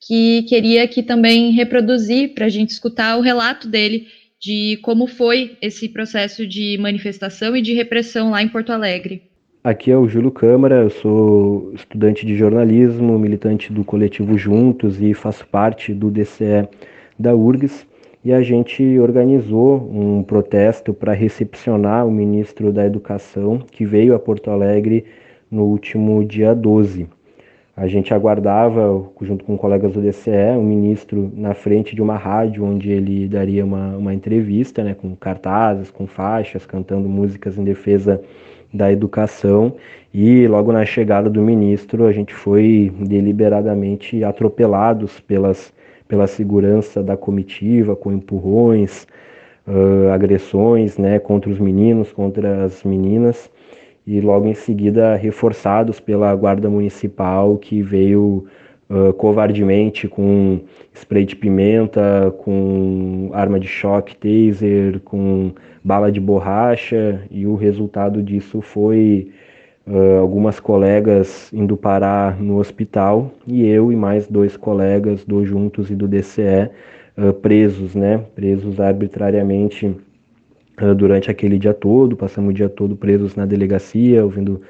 que 0.00 0.44
queria 0.44 0.84
aqui 0.84 1.02
também 1.02 1.50
reproduzir 1.50 2.32
para 2.32 2.46
a 2.46 2.50
gente 2.50 2.70
escutar 2.70 3.18
o 3.18 3.20
relato 3.20 3.68
dele 3.68 4.08
de 4.40 4.78
como 4.80 5.06
foi 5.06 5.58
esse 5.60 5.86
processo 5.86 6.46
de 6.46 6.78
manifestação 6.78 7.54
e 7.54 7.60
de 7.60 7.74
repressão 7.74 8.30
lá 8.30 8.42
em 8.42 8.48
Porto 8.48 8.70
Alegre. 8.70 9.35
Aqui 9.66 9.90
é 9.90 9.98
o 9.98 10.06
Júlio 10.06 10.30
Câmara, 10.30 10.76
eu 10.76 10.90
sou 10.90 11.72
estudante 11.74 12.24
de 12.24 12.36
jornalismo, 12.36 13.18
militante 13.18 13.72
do 13.72 13.82
coletivo 13.82 14.38
Juntos 14.38 15.02
e 15.02 15.12
faço 15.12 15.44
parte 15.48 15.92
do 15.92 16.08
DCE 16.08 16.68
da 17.18 17.34
URGS. 17.34 17.84
E 18.24 18.32
a 18.32 18.40
gente 18.42 18.96
organizou 19.00 19.90
um 19.92 20.22
protesto 20.22 20.94
para 20.94 21.12
recepcionar 21.12 22.06
o 22.06 22.12
ministro 22.12 22.72
da 22.72 22.86
Educação, 22.86 23.58
que 23.58 23.84
veio 23.84 24.14
a 24.14 24.20
Porto 24.20 24.52
Alegre 24.52 25.04
no 25.50 25.64
último 25.64 26.24
dia 26.24 26.54
12. 26.54 27.08
A 27.76 27.88
gente 27.88 28.14
aguardava, 28.14 29.04
junto 29.20 29.44
com 29.44 29.58
colegas 29.58 29.94
do 29.94 30.00
DCE, 30.00 30.56
o 30.56 30.62
ministro 30.62 31.28
na 31.34 31.54
frente 31.54 31.92
de 31.92 32.00
uma 32.00 32.16
rádio 32.16 32.64
onde 32.64 32.92
ele 32.92 33.26
daria 33.26 33.64
uma, 33.64 33.96
uma 33.96 34.14
entrevista, 34.14 34.84
né, 34.84 34.94
com 34.94 35.16
cartazes, 35.16 35.90
com 35.90 36.06
faixas, 36.06 36.64
cantando 36.64 37.08
músicas 37.08 37.58
em 37.58 37.64
defesa 37.64 38.22
da 38.76 38.92
educação. 38.92 39.74
E 40.12 40.46
logo 40.46 40.72
na 40.72 40.84
chegada 40.84 41.28
do 41.28 41.42
ministro, 41.42 42.06
a 42.06 42.12
gente 42.12 42.32
foi 42.32 42.92
deliberadamente 43.00 44.22
atropelados 44.24 45.20
pelas, 45.20 45.72
pela 46.06 46.26
segurança 46.26 47.02
da 47.02 47.16
comitiva, 47.16 47.96
com 47.96 48.12
empurrões, 48.12 49.06
uh, 49.66 50.10
agressões 50.12 50.96
né, 50.98 51.18
contra 51.18 51.50
os 51.50 51.58
meninos, 51.58 52.12
contra 52.12 52.64
as 52.64 52.82
meninas 52.84 53.50
e 54.06 54.20
logo 54.20 54.46
em 54.46 54.54
seguida 54.54 55.16
reforçados 55.16 55.98
pela 55.98 56.34
Guarda 56.34 56.70
Municipal, 56.70 57.58
que 57.58 57.82
veio 57.82 58.46
uh, 58.90 59.12
covardemente 59.14 60.08
com 60.08 60.60
spray 60.94 61.24
de 61.24 61.36
pimenta, 61.36 62.34
com 62.38 63.30
arma 63.32 63.58
de 63.58 63.68
choque, 63.68 64.16
taser, 64.16 65.00
com 65.00 65.52
bala 65.84 66.10
de 66.10 66.20
borracha, 66.20 67.22
e 67.30 67.46
o 67.46 67.54
resultado 67.54 68.22
disso 68.22 68.60
foi 68.60 69.30
uh, 69.86 70.18
algumas 70.20 70.58
colegas 70.60 71.52
indo 71.52 71.76
parar 71.76 72.40
no 72.40 72.58
hospital 72.58 73.32
e 73.46 73.66
eu 73.66 73.92
e 73.92 73.96
mais 73.96 74.26
dois 74.26 74.56
colegas 74.56 75.24
do 75.24 75.44
Juntos 75.44 75.90
e 75.90 75.94
do 75.94 76.08
DCE 76.08 76.70
uh, 77.16 77.32
presos, 77.32 77.94
né, 77.94 78.18
presos 78.34 78.80
arbitrariamente 78.80 79.94
ah, 80.76 80.92
durante 80.92 81.30
aquele 81.30 81.58
dia 81.58 81.72
todo, 81.72 82.16
passamos 82.16 82.50
o 82.50 82.52
dia 82.52 82.68
todo 82.68 82.94
presos 82.94 83.34
na 83.34 83.46
delegacia, 83.46 84.22
ouvindo 84.22 84.60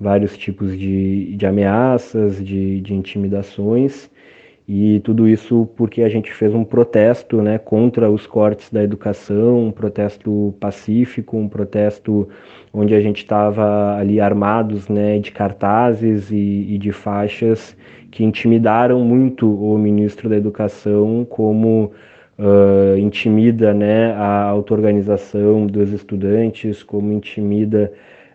vários 0.00 0.36
tipos 0.36 0.78
de, 0.78 1.36
de 1.36 1.46
ameaças, 1.46 2.42
de, 2.42 2.80
de 2.80 2.94
intimidações, 2.94 4.10
e 4.72 5.00
tudo 5.00 5.28
isso 5.28 5.68
porque 5.76 6.00
a 6.00 6.08
gente 6.08 6.32
fez 6.32 6.54
um 6.54 6.62
protesto 6.62 7.42
né, 7.42 7.58
contra 7.58 8.08
os 8.08 8.24
cortes 8.24 8.70
da 8.70 8.84
educação, 8.84 9.66
um 9.66 9.72
protesto 9.72 10.54
pacífico, 10.60 11.36
um 11.36 11.48
protesto 11.48 12.28
onde 12.72 12.94
a 12.94 13.00
gente 13.00 13.18
estava 13.18 13.96
ali 13.96 14.20
armados 14.20 14.88
né, 14.88 15.18
de 15.18 15.32
cartazes 15.32 16.30
e, 16.30 16.66
e 16.68 16.78
de 16.78 16.92
faixas 16.92 17.76
que 18.12 18.22
intimidaram 18.22 19.00
muito 19.00 19.52
o 19.52 19.76
ministro 19.76 20.28
da 20.28 20.36
Educação 20.36 21.26
como 21.28 21.90
uh, 22.38 22.96
intimida 22.96 23.74
né, 23.74 24.12
a 24.12 24.42
auto-organização 24.44 25.66
dos 25.66 25.90
estudantes, 25.92 26.84
como 26.84 27.12
intimida 27.12 27.92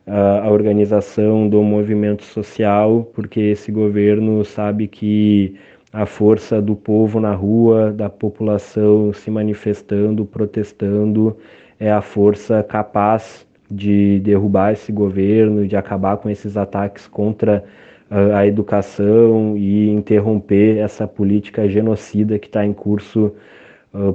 a 0.07 0.49
organização 0.51 1.49
do 1.49 1.63
movimento 1.63 2.23
social, 2.23 3.09
porque 3.13 3.39
esse 3.39 3.71
governo 3.71 4.45
sabe 4.45 4.87
que 4.87 5.55
a 5.91 6.05
força 6.05 6.61
do 6.61 6.75
povo 6.75 7.19
na 7.19 7.33
rua, 7.33 7.91
da 7.91 8.09
população 8.09 9.13
se 9.13 9.31
manifestando, 9.31 10.25
protestando, 10.25 11.35
é 11.79 11.91
a 11.91 12.01
força 12.01 12.61
capaz 12.63 13.47
de 13.69 14.19
derrubar 14.19 14.73
esse 14.73 14.91
governo, 14.91 15.67
de 15.67 15.75
acabar 15.75 16.17
com 16.17 16.29
esses 16.29 16.55
ataques 16.55 17.07
contra 17.07 17.63
a 18.09 18.45
educação 18.45 19.57
e 19.57 19.89
interromper 19.89 20.77
essa 20.77 21.07
política 21.07 21.67
genocida 21.67 22.37
que 22.37 22.47
está 22.47 22.63
em 22.65 22.73
curso 22.73 23.33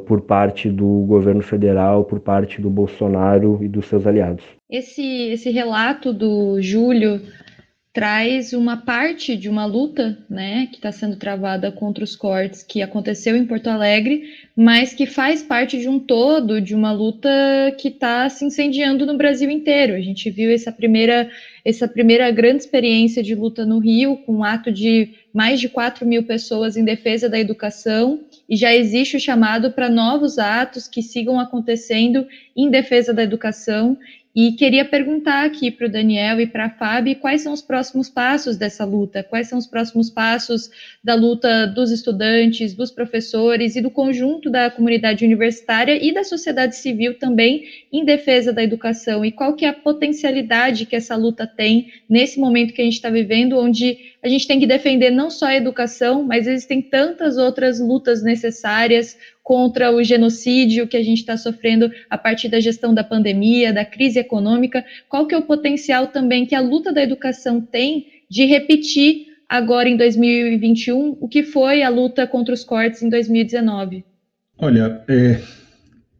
por 0.07 0.21
parte 0.21 0.71
do 0.71 1.05
governo 1.07 1.43
federal, 1.43 2.05
por 2.05 2.21
parte 2.21 2.61
do 2.61 2.69
Bolsonaro 2.69 3.59
e 3.63 3.69
dos 3.69 3.87
seus 3.87 4.07
aliados. 4.07 4.45
Esse, 4.69 5.03
esse 5.31 5.51
relato 5.51 6.13
do 6.13 6.61
Júlio 6.61 7.21
traz 7.93 8.53
uma 8.53 8.77
parte 8.77 9.37
de 9.37 9.49
uma 9.49 9.65
luta, 9.65 10.17
né, 10.31 10.69
que 10.71 10.77
está 10.77 10.93
sendo 10.93 11.17
travada 11.17 11.73
contra 11.73 12.05
os 12.05 12.15
cortes 12.15 12.63
que 12.63 12.83
aconteceu 12.83 13.37
em 13.37 13.45
Porto 13.45 13.67
Alegre, 13.67 14.23
mas 14.57 14.95
que 14.95 15.07
faz 15.07 15.43
parte 15.43 15.77
de 15.77 15.89
um 15.89 15.99
todo, 15.99 16.61
de 16.61 16.73
uma 16.73 16.93
luta 16.93 17.29
que 17.79 17.89
está 17.89 18.29
se 18.29 18.45
incendiando 18.45 19.05
no 19.05 19.17
Brasil 19.17 19.51
inteiro. 19.51 19.95
A 19.95 20.01
gente 20.01 20.31
viu 20.31 20.53
essa 20.53 20.71
primeira, 20.71 21.29
essa 21.65 21.89
primeira 21.89 22.31
grande 22.31 22.63
experiência 22.63 23.25
de 23.25 23.35
luta 23.35 23.67
no 23.67 23.81
Rio, 23.81 24.19
com 24.19 24.37
um 24.37 24.45
ato 24.45 24.71
de 24.71 25.15
mais 25.33 25.61
de 25.61 25.69
4 25.69 26.07
mil 26.07 26.23
pessoas 26.23 26.77
em 26.77 26.85
defesa 26.85 27.29
da 27.29 27.39
educação, 27.39 28.21
e 28.49 28.57
já 28.57 28.75
existe 28.75 29.17
o 29.17 29.21
chamado 29.21 29.73
para 29.73 29.89
novos 29.89 30.39
atos 30.39 30.87
que 30.87 31.03
sigam 31.03 31.41
acontecendo 31.41 32.27
em 32.57 32.71
defesa 32.71 33.13
da 33.13 33.23
educação. 33.23 33.97
E 34.35 34.53
queria 34.53 34.85
perguntar 34.85 35.45
aqui 35.45 35.73
para 35.73 35.89
o 35.89 35.91
Daniel 35.91 36.41
e 36.41 36.47
para 36.47 36.67
a 36.67 36.71
Fábio 36.71 37.17
quais 37.17 37.43
são 37.43 37.53
os 37.53 37.61
próximos 37.61 38.09
passos 38.09 38.57
dessa 38.57 38.85
luta, 38.85 39.25
quais 39.25 39.49
são 39.49 39.59
os 39.59 39.67
próximos 39.67 40.09
passos 40.09 40.71
da 41.03 41.15
luta 41.15 41.67
dos 41.67 41.91
estudantes, 41.91 42.73
dos 42.73 42.93
professores 42.93 43.75
e 43.75 43.81
do 43.81 43.91
conjunto 43.91 44.49
da 44.49 44.71
comunidade 44.71 45.25
universitária 45.25 45.99
e 46.01 46.15
da 46.15 46.23
sociedade 46.23 46.77
civil 46.77 47.19
também 47.19 47.65
em 47.93 48.05
defesa 48.05 48.53
da 48.53 48.63
educação? 48.63 49.25
E 49.25 49.33
qual 49.33 49.57
que 49.57 49.65
é 49.65 49.69
a 49.69 49.75
potencialidade 49.75 50.87
que 50.87 50.95
essa 50.95 51.17
luta 51.17 51.45
tem 51.45 51.93
nesse 52.09 52.39
momento 52.39 52.73
que 52.73 52.83
a 52.83 52.85
gente 52.85 52.95
está 52.95 53.11
vivendo, 53.11 53.59
onde 53.59 53.99
a 54.23 54.29
gente 54.29 54.47
tem 54.47 54.61
que 54.61 54.67
defender 54.67 55.11
não 55.11 55.29
só 55.29 55.47
a 55.47 55.57
educação, 55.57 56.23
mas 56.23 56.47
existem 56.47 56.81
tantas 56.81 57.37
outras 57.37 57.81
lutas 57.81 58.23
necessárias, 58.23 59.17
contra 59.51 59.91
o 59.91 60.01
genocídio 60.01 60.87
que 60.87 60.97
a 60.97 61.03
gente 61.03 61.19
está 61.19 61.37
sofrendo 61.37 61.91
a 62.09 62.17
partir 62.17 62.49
da 62.49 62.61
gestão 62.61 62.95
da 62.95 63.03
pandemia, 63.03 63.73
da 63.73 63.85
crise 63.85 64.17
econômica, 64.17 64.85
qual 65.09 65.27
que 65.27 65.35
é 65.35 65.39
o 65.39 65.43
potencial 65.43 66.07
também 66.07 66.47
que 66.47 66.55
a 66.55 66.61
luta 66.61 66.93
da 66.93 67.03
educação 67.03 67.61
tem 67.61 68.07
de 68.31 68.45
repetir 68.45 69.27
agora 69.49 69.89
em 69.89 69.97
2021 69.97 71.17
o 71.21 71.27
que 71.27 71.43
foi 71.43 71.83
a 71.83 71.89
luta 71.89 72.29
contra 72.29 72.55
os 72.55 72.63
cortes 72.63 73.03
em 73.03 73.09
2019? 73.09 74.05
Olha, 74.57 75.03
é, 75.09 75.41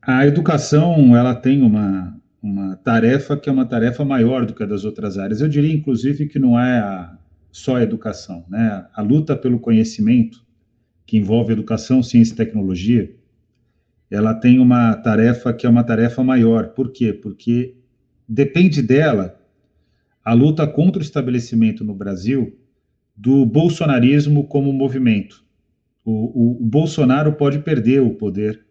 a 0.03 0.27
educação 0.27 1.17
ela 1.17 1.33
tem 1.33 1.63
uma, 1.63 2.21
uma 2.43 2.75
tarefa 2.79 3.37
que 3.37 3.49
é 3.49 3.53
uma 3.53 3.65
tarefa 3.65 4.05
maior 4.05 4.45
do 4.45 4.55
que 4.55 4.65
a 4.65 4.67
das 4.67 4.85
outras 4.85 5.17
áreas. 5.17 5.41
Eu 5.41 5.49
diria, 5.49 5.73
inclusive, 5.73 6.27
que 6.27 6.41
não 6.41 6.59
é 6.59 6.81
a, 6.81 7.17
só 7.53 7.77
a 7.77 7.83
educação. 7.85 8.45
Né? 8.49 8.85
A 8.93 9.01
luta 9.01 9.37
pelo 9.37 9.61
conhecimento, 9.61 10.45
que 11.07 11.17
envolve 11.17 11.53
educação, 11.53 12.03
ciência 12.03 12.33
e 12.33 12.37
tecnologia, 12.37 13.20
ela 14.11 14.35
tem 14.35 14.59
uma 14.59 14.95
tarefa 14.97 15.53
que 15.53 15.67
é 15.67 15.71
uma 15.71 15.85
tarefa 15.85 16.23
maior. 16.25 16.69
Por 16.71 16.91
quê? 16.93 17.13
Porque 17.13 17.77
depende 18.29 18.83
dela 18.83 19.39
a 20.25 20.33
luta 20.33 20.67
contra 20.67 21.01
o 21.01 21.05
estabelecimento 21.05 21.85
no 21.85 21.95
Brasil 21.95 22.59
do 23.17 23.45
bolsonarismo 23.47 24.47
como 24.47 24.73
movimento. 24.73 25.45
O, 26.05 26.61
o, 26.61 26.63
o 26.63 26.67
Bolsonaro 26.67 27.35
pode 27.35 27.61
perder 27.61 28.01
o 28.03 28.15
poder 28.15 28.67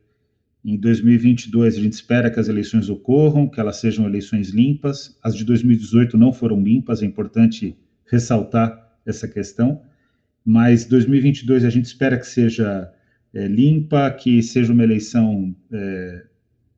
Em 0.64 0.78
2022, 0.78 1.78
a 1.78 1.80
gente 1.80 1.94
espera 1.94 2.30
que 2.30 2.40
as 2.40 2.50
eleições 2.50 2.90
ocorram, 2.90 3.48
que 3.48 3.60
elas 3.60 3.78
sejam 3.78 4.06
eleições 4.06 4.50
limpas. 4.50 5.18
As 5.24 5.36
de 5.36 5.46
2018 5.46 6.18
não 6.18 6.34
foram 6.34 6.62
limpas, 6.62 7.02
é 7.02 7.06
importante 7.06 7.78
ressaltar 8.06 8.78
essa 9.06 9.28
questão. 9.28 9.82
Mas 10.44 10.86
2022 10.86 11.64
a 11.64 11.70
gente 11.70 11.86
espera 11.86 12.18
que 12.18 12.28
seja 12.28 12.92
é, 13.34 13.48
limpa, 13.48 14.10
que 14.12 14.42
seja 14.42 14.74
uma 14.74 14.84
eleição 14.84 15.56
é, 15.72 16.24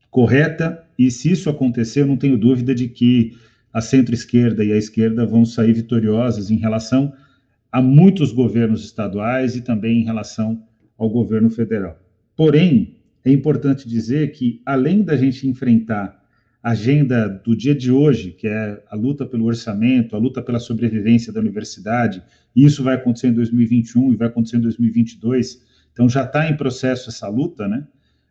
correta. 0.10 0.84
E 0.98 1.10
se 1.10 1.32
isso 1.32 1.50
acontecer, 1.50 2.02
eu 2.02 2.08
não 2.08 2.18
tenho 2.18 2.38
dúvida 2.38 2.76
de 2.76 2.88
que 2.88 3.34
a 3.74 3.82
centro-esquerda 3.82 4.64
e 4.64 4.72
a 4.72 4.78
esquerda 4.78 5.26
vão 5.26 5.46
sair 5.46 5.74
vitoriosas 5.74 6.52
em 6.52 6.58
relação 6.58 7.14
a 7.72 7.82
muitos 7.82 8.34
governos 8.34 8.84
estaduais 8.84 9.56
e 9.56 9.62
também 9.62 10.02
em 10.02 10.04
relação 10.04 10.62
ao 10.98 11.10
governo 11.10 11.50
federal. 11.50 11.98
Porém, 12.36 12.98
é 13.24 13.32
importante 13.32 13.88
dizer 13.88 14.32
que, 14.32 14.62
além 14.66 15.04
da 15.04 15.16
gente 15.16 15.48
enfrentar 15.48 16.20
a 16.62 16.72
agenda 16.72 17.28
do 17.28 17.56
dia 17.56 17.74
de 17.74 17.92
hoje, 17.92 18.32
que 18.32 18.48
é 18.48 18.84
a 18.90 18.96
luta 18.96 19.26
pelo 19.26 19.46
orçamento, 19.46 20.16
a 20.16 20.20
luta 20.20 20.42
pela 20.42 20.60
sobrevivência 20.60 21.32
da 21.32 21.40
universidade, 21.40 22.22
e 22.56 22.66
isso 22.66 22.84
vai 22.84 22.96
acontecer 22.96 23.28
em 23.28 23.34
2021 23.34 24.14
e 24.14 24.16
vai 24.16 24.28
acontecer 24.28 24.58
em 24.58 24.62
2022, 24.62 25.62
então 26.02 26.10
já 26.10 26.24
está 26.24 26.50
em 26.50 26.58
processo 26.58 27.10
essa 27.10 27.28
luta, 27.28 27.68
né? 27.68 27.86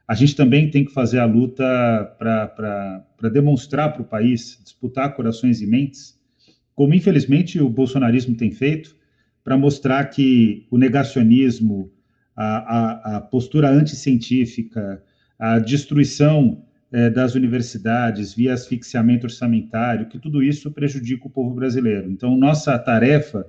A 0.09 0.15
gente 0.17 0.35
também 0.35 0.69
tem 0.69 0.85
que 0.85 0.93
fazer 0.93 1.21
a 1.21 1.25
luta 1.25 1.65
para 2.19 3.29
demonstrar 3.33 3.93
para 3.93 4.03
o 4.03 4.05
país, 4.05 4.61
disputar 4.65 5.15
corações 5.15 5.61
e 5.61 5.67
mentes, 5.69 6.19
como 6.75 6.95
infelizmente 6.95 7.61
o 7.61 7.69
bolsonarismo 7.69 8.37
tem 8.37 8.51
feito, 8.51 8.97
para 9.45 9.57
mostrar 9.57 10.05
que 10.07 10.67
o 10.69 10.77
negacionismo, 10.77 11.93
a, 12.35 12.57
a, 12.57 13.17
a 13.17 13.21
postura 13.21 13.71
anticientífica, 13.71 15.01
a 15.39 15.61
destruição 15.61 16.65
é, 16.91 17.09
das 17.09 17.37
universidades 17.37 18.35
via 18.35 18.53
asfixiamento 18.53 19.27
orçamentário, 19.27 20.09
que 20.09 20.19
tudo 20.19 20.43
isso 20.43 20.73
prejudica 20.73 21.29
o 21.29 21.31
povo 21.31 21.55
brasileiro. 21.55 22.11
Então, 22.11 22.37
nossa 22.37 22.77
tarefa 22.77 23.47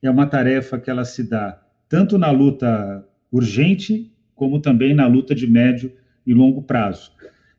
é 0.00 0.08
uma 0.08 0.26
tarefa 0.26 0.78
que 0.78 0.88
ela 0.88 1.04
se 1.04 1.28
dá 1.28 1.60
tanto 1.88 2.16
na 2.16 2.30
luta 2.30 3.04
urgente, 3.30 4.10
como 4.34 4.60
também 4.60 4.94
na 4.94 5.06
luta 5.06 5.34
de 5.34 5.46
médio 5.46 5.92
e 6.26 6.34
longo 6.34 6.62
prazo. 6.62 7.12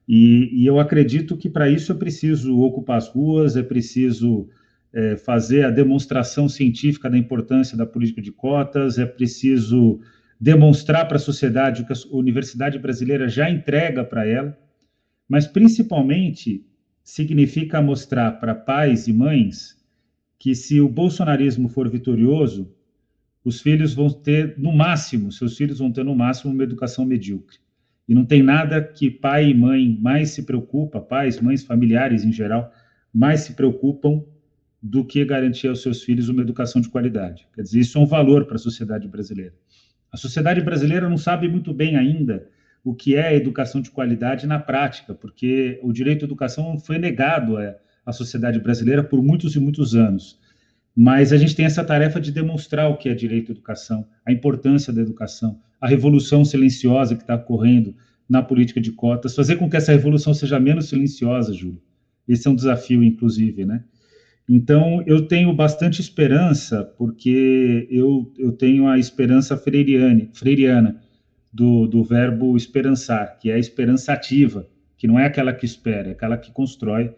E, 0.07 0.49
e 0.51 0.65
eu 0.65 0.79
acredito 0.79 1.37
que 1.37 1.49
para 1.49 1.69
isso 1.69 1.91
é 1.91 1.95
preciso 1.95 2.59
ocupar 2.59 2.97
as 2.97 3.07
ruas, 3.07 3.55
é 3.55 3.63
preciso 3.63 4.49
é, 4.93 5.15
fazer 5.15 5.65
a 5.65 5.71
demonstração 5.71 6.49
científica 6.49 7.09
da 7.09 7.17
importância 7.17 7.77
da 7.77 7.85
política 7.85 8.21
de 8.21 8.31
cotas, 8.31 8.97
é 8.97 9.05
preciso 9.05 9.99
demonstrar 10.39 11.07
para 11.07 11.17
a 11.17 11.19
sociedade 11.19 11.81
o 11.81 11.85
que 11.85 11.93
a 11.93 12.15
universidade 12.17 12.79
brasileira 12.79 13.29
já 13.29 13.49
entrega 13.49 14.03
para 14.03 14.25
ela, 14.25 14.57
mas 15.29 15.47
principalmente 15.47 16.65
significa 17.03 17.81
mostrar 17.81 18.31
para 18.33 18.55
pais 18.55 19.07
e 19.07 19.13
mães 19.13 19.77
que 20.37 20.55
se 20.55 20.81
o 20.81 20.89
bolsonarismo 20.89 21.69
for 21.69 21.87
vitorioso, 21.87 22.73
os 23.43 23.59
filhos 23.59 23.93
vão 23.93 24.09
ter, 24.09 24.55
no 24.57 24.71
máximo, 24.71 25.31
seus 25.31 25.57
filhos 25.57 25.79
vão 25.79 25.91
ter 25.91 26.05
no 26.05 26.15
máximo 26.15 26.53
uma 26.53 26.63
educação 26.63 27.05
medíocre. 27.05 27.57
E 28.07 28.13
não 28.13 28.25
tem 28.25 28.43
nada 28.43 28.81
que 28.81 29.09
pai 29.09 29.49
e 29.49 29.53
mãe 29.53 29.97
mais 30.01 30.31
se 30.31 30.43
preocupa, 30.43 30.99
pais, 30.99 31.39
mães, 31.39 31.63
familiares 31.63 32.23
em 32.23 32.31
geral, 32.31 32.71
mais 33.13 33.41
se 33.41 33.53
preocupam 33.53 34.23
do 34.81 35.05
que 35.05 35.23
garantir 35.23 35.67
aos 35.67 35.81
seus 35.81 36.03
filhos 36.03 36.27
uma 36.27 36.41
educação 36.41 36.81
de 36.81 36.89
qualidade. 36.89 37.47
Quer 37.53 37.61
dizer, 37.61 37.79
isso 37.79 37.97
é 37.97 38.01
um 38.01 38.05
valor 38.05 38.45
para 38.45 38.55
a 38.55 38.59
sociedade 38.59 39.07
brasileira. 39.07 39.53
A 40.11 40.17
sociedade 40.17 40.61
brasileira 40.61 41.07
não 41.07 41.17
sabe 41.17 41.47
muito 41.47 41.73
bem 41.73 41.95
ainda 41.95 42.47
o 42.83 42.93
que 42.93 43.15
é 43.15 43.35
educação 43.35 43.79
de 43.79 43.91
qualidade 43.91 44.47
na 44.47 44.59
prática, 44.59 45.13
porque 45.13 45.79
o 45.83 45.93
direito 45.93 46.23
à 46.23 46.25
educação 46.25 46.77
foi 46.79 46.97
negado 46.97 47.55
à 48.05 48.11
sociedade 48.11 48.59
brasileira 48.59 49.03
por 49.03 49.21
muitos 49.21 49.55
e 49.55 49.59
muitos 49.59 49.95
anos. 49.95 50.39
Mas 50.95 51.31
a 51.31 51.37
gente 51.37 51.55
tem 51.55 51.65
essa 51.65 51.83
tarefa 51.83 52.19
de 52.19 52.31
demonstrar 52.31 52.89
o 52.89 52.97
que 52.97 53.07
é 53.07 53.13
direito 53.13 53.51
à 53.51 53.55
educação, 53.55 54.07
a 54.25 54.31
importância 54.31 54.91
da 54.91 55.01
educação, 55.01 55.59
a 55.79 55.87
revolução 55.87 56.43
silenciosa 56.43 57.15
que 57.15 57.21
está 57.23 57.35
ocorrendo 57.35 57.95
na 58.27 58.41
política 58.41 58.79
de 58.79 58.91
cotas, 58.91 59.35
fazer 59.35 59.57
com 59.57 59.69
que 59.69 59.77
essa 59.77 59.91
revolução 59.91 60.33
seja 60.33 60.59
menos 60.59 60.89
silenciosa, 60.89 61.53
Júlio. 61.53 61.81
Esse 62.27 62.47
é 62.47 62.51
um 62.51 62.55
desafio, 62.55 63.03
inclusive, 63.03 63.65
né? 63.65 63.83
Então, 64.47 65.03
eu 65.05 65.27
tenho 65.27 65.53
bastante 65.53 66.01
esperança, 66.01 66.83
porque 66.97 67.87
eu, 67.89 68.31
eu 68.37 68.51
tenho 68.51 68.87
a 68.87 68.97
esperança 68.97 69.55
freiriane, 69.55 70.29
freiriana 70.33 71.01
do, 71.51 71.87
do 71.87 72.03
verbo 72.03 72.55
esperançar, 72.57 73.37
que 73.39 73.49
é 73.49 73.55
a 73.55 73.59
esperança 73.59 74.13
ativa, 74.13 74.67
que 74.97 75.07
não 75.07 75.19
é 75.19 75.25
aquela 75.25 75.53
que 75.53 75.65
espera, 75.65 76.09
é 76.09 76.11
aquela 76.11 76.37
que 76.37 76.51
constrói. 76.51 77.13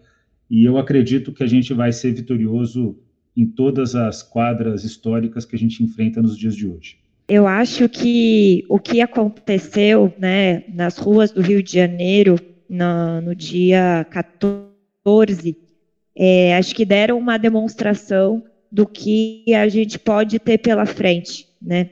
E 0.50 0.64
eu 0.64 0.78
acredito 0.78 1.34
que 1.34 1.44
a 1.44 1.48
gente 1.48 1.74
vai 1.74 1.92
ser 1.92 2.14
vitorioso 2.14 3.00
em 3.36 3.46
todas 3.46 3.96
as 3.96 4.22
quadras 4.22 4.84
históricas 4.84 5.46
que 5.46 5.56
a 5.56 5.60
gente 5.60 5.84
enfrenta 5.84 6.22
nos 6.22 6.38
dias 6.38 6.56
de 6.56 6.68
hoje. 6.68 6.98
Eu 7.28 7.48
acho 7.48 7.88
que 7.88 8.66
o 8.70 8.80
que 8.80 9.02
aconteceu 9.02 10.14
né, 10.20 10.64
nas 10.74 10.98
ruas 10.98 11.32
do 11.32 11.42
Rio 11.42 11.64
de 11.64 11.74
Janeiro 11.74 12.36
no, 12.70 13.22
no 13.22 13.36
dia 13.36 14.06
14 14.10 15.58
é, 16.16 16.56
acho 16.56 16.76
que 16.76 16.86
deram 16.86 17.18
uma 17.18 17.38
demonstração 17.38 18.44
do 18.72 18.86
que 18.86 19.44
a 19.54 19.68
gente 19.68 19.98
pode 19.98 20.40
ter 20.40 20.58
pela 20.58 20.86
frente, 20.86 21.48
né? 21.62 21.90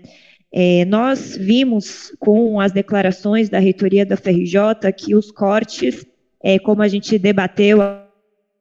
É, 0.53 0.83
nós 0.85 1.37
vimos 1.37 2.13
com 2.19 2.59
as 2.59 2.73
declarações 2.73 3.49
da 3.49 3.57
reitoria 3.57 4.05
da 4.05 4.17
FRJ 4.17 4.91
que 4.97 5.15
os 5.15 5.31
cortes, 5.31 6.05
é, 6.43 6.59
como 6.59 6.81
a 6.81 6.89
gente 6.89 7.17
debateu 7.17 7.79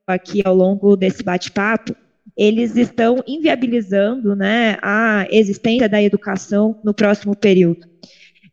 aqui 0.06 0.40
ao 0.44 0.54
longo 0.54 0.96
desse 0.96 1.22
bate-papo, 1.24 1.96
eles 2.36 2.76
estão 2.76 3.22
inviabilizando 3.26 4.34
né, 4.34 4.78
a 4.82 5.26
existência 5.30 5.88
da 5.88 6.02
educação 6.02 6.78
no 6.84 6.94
próximo 6.94 7.36
período. 7.36 7.86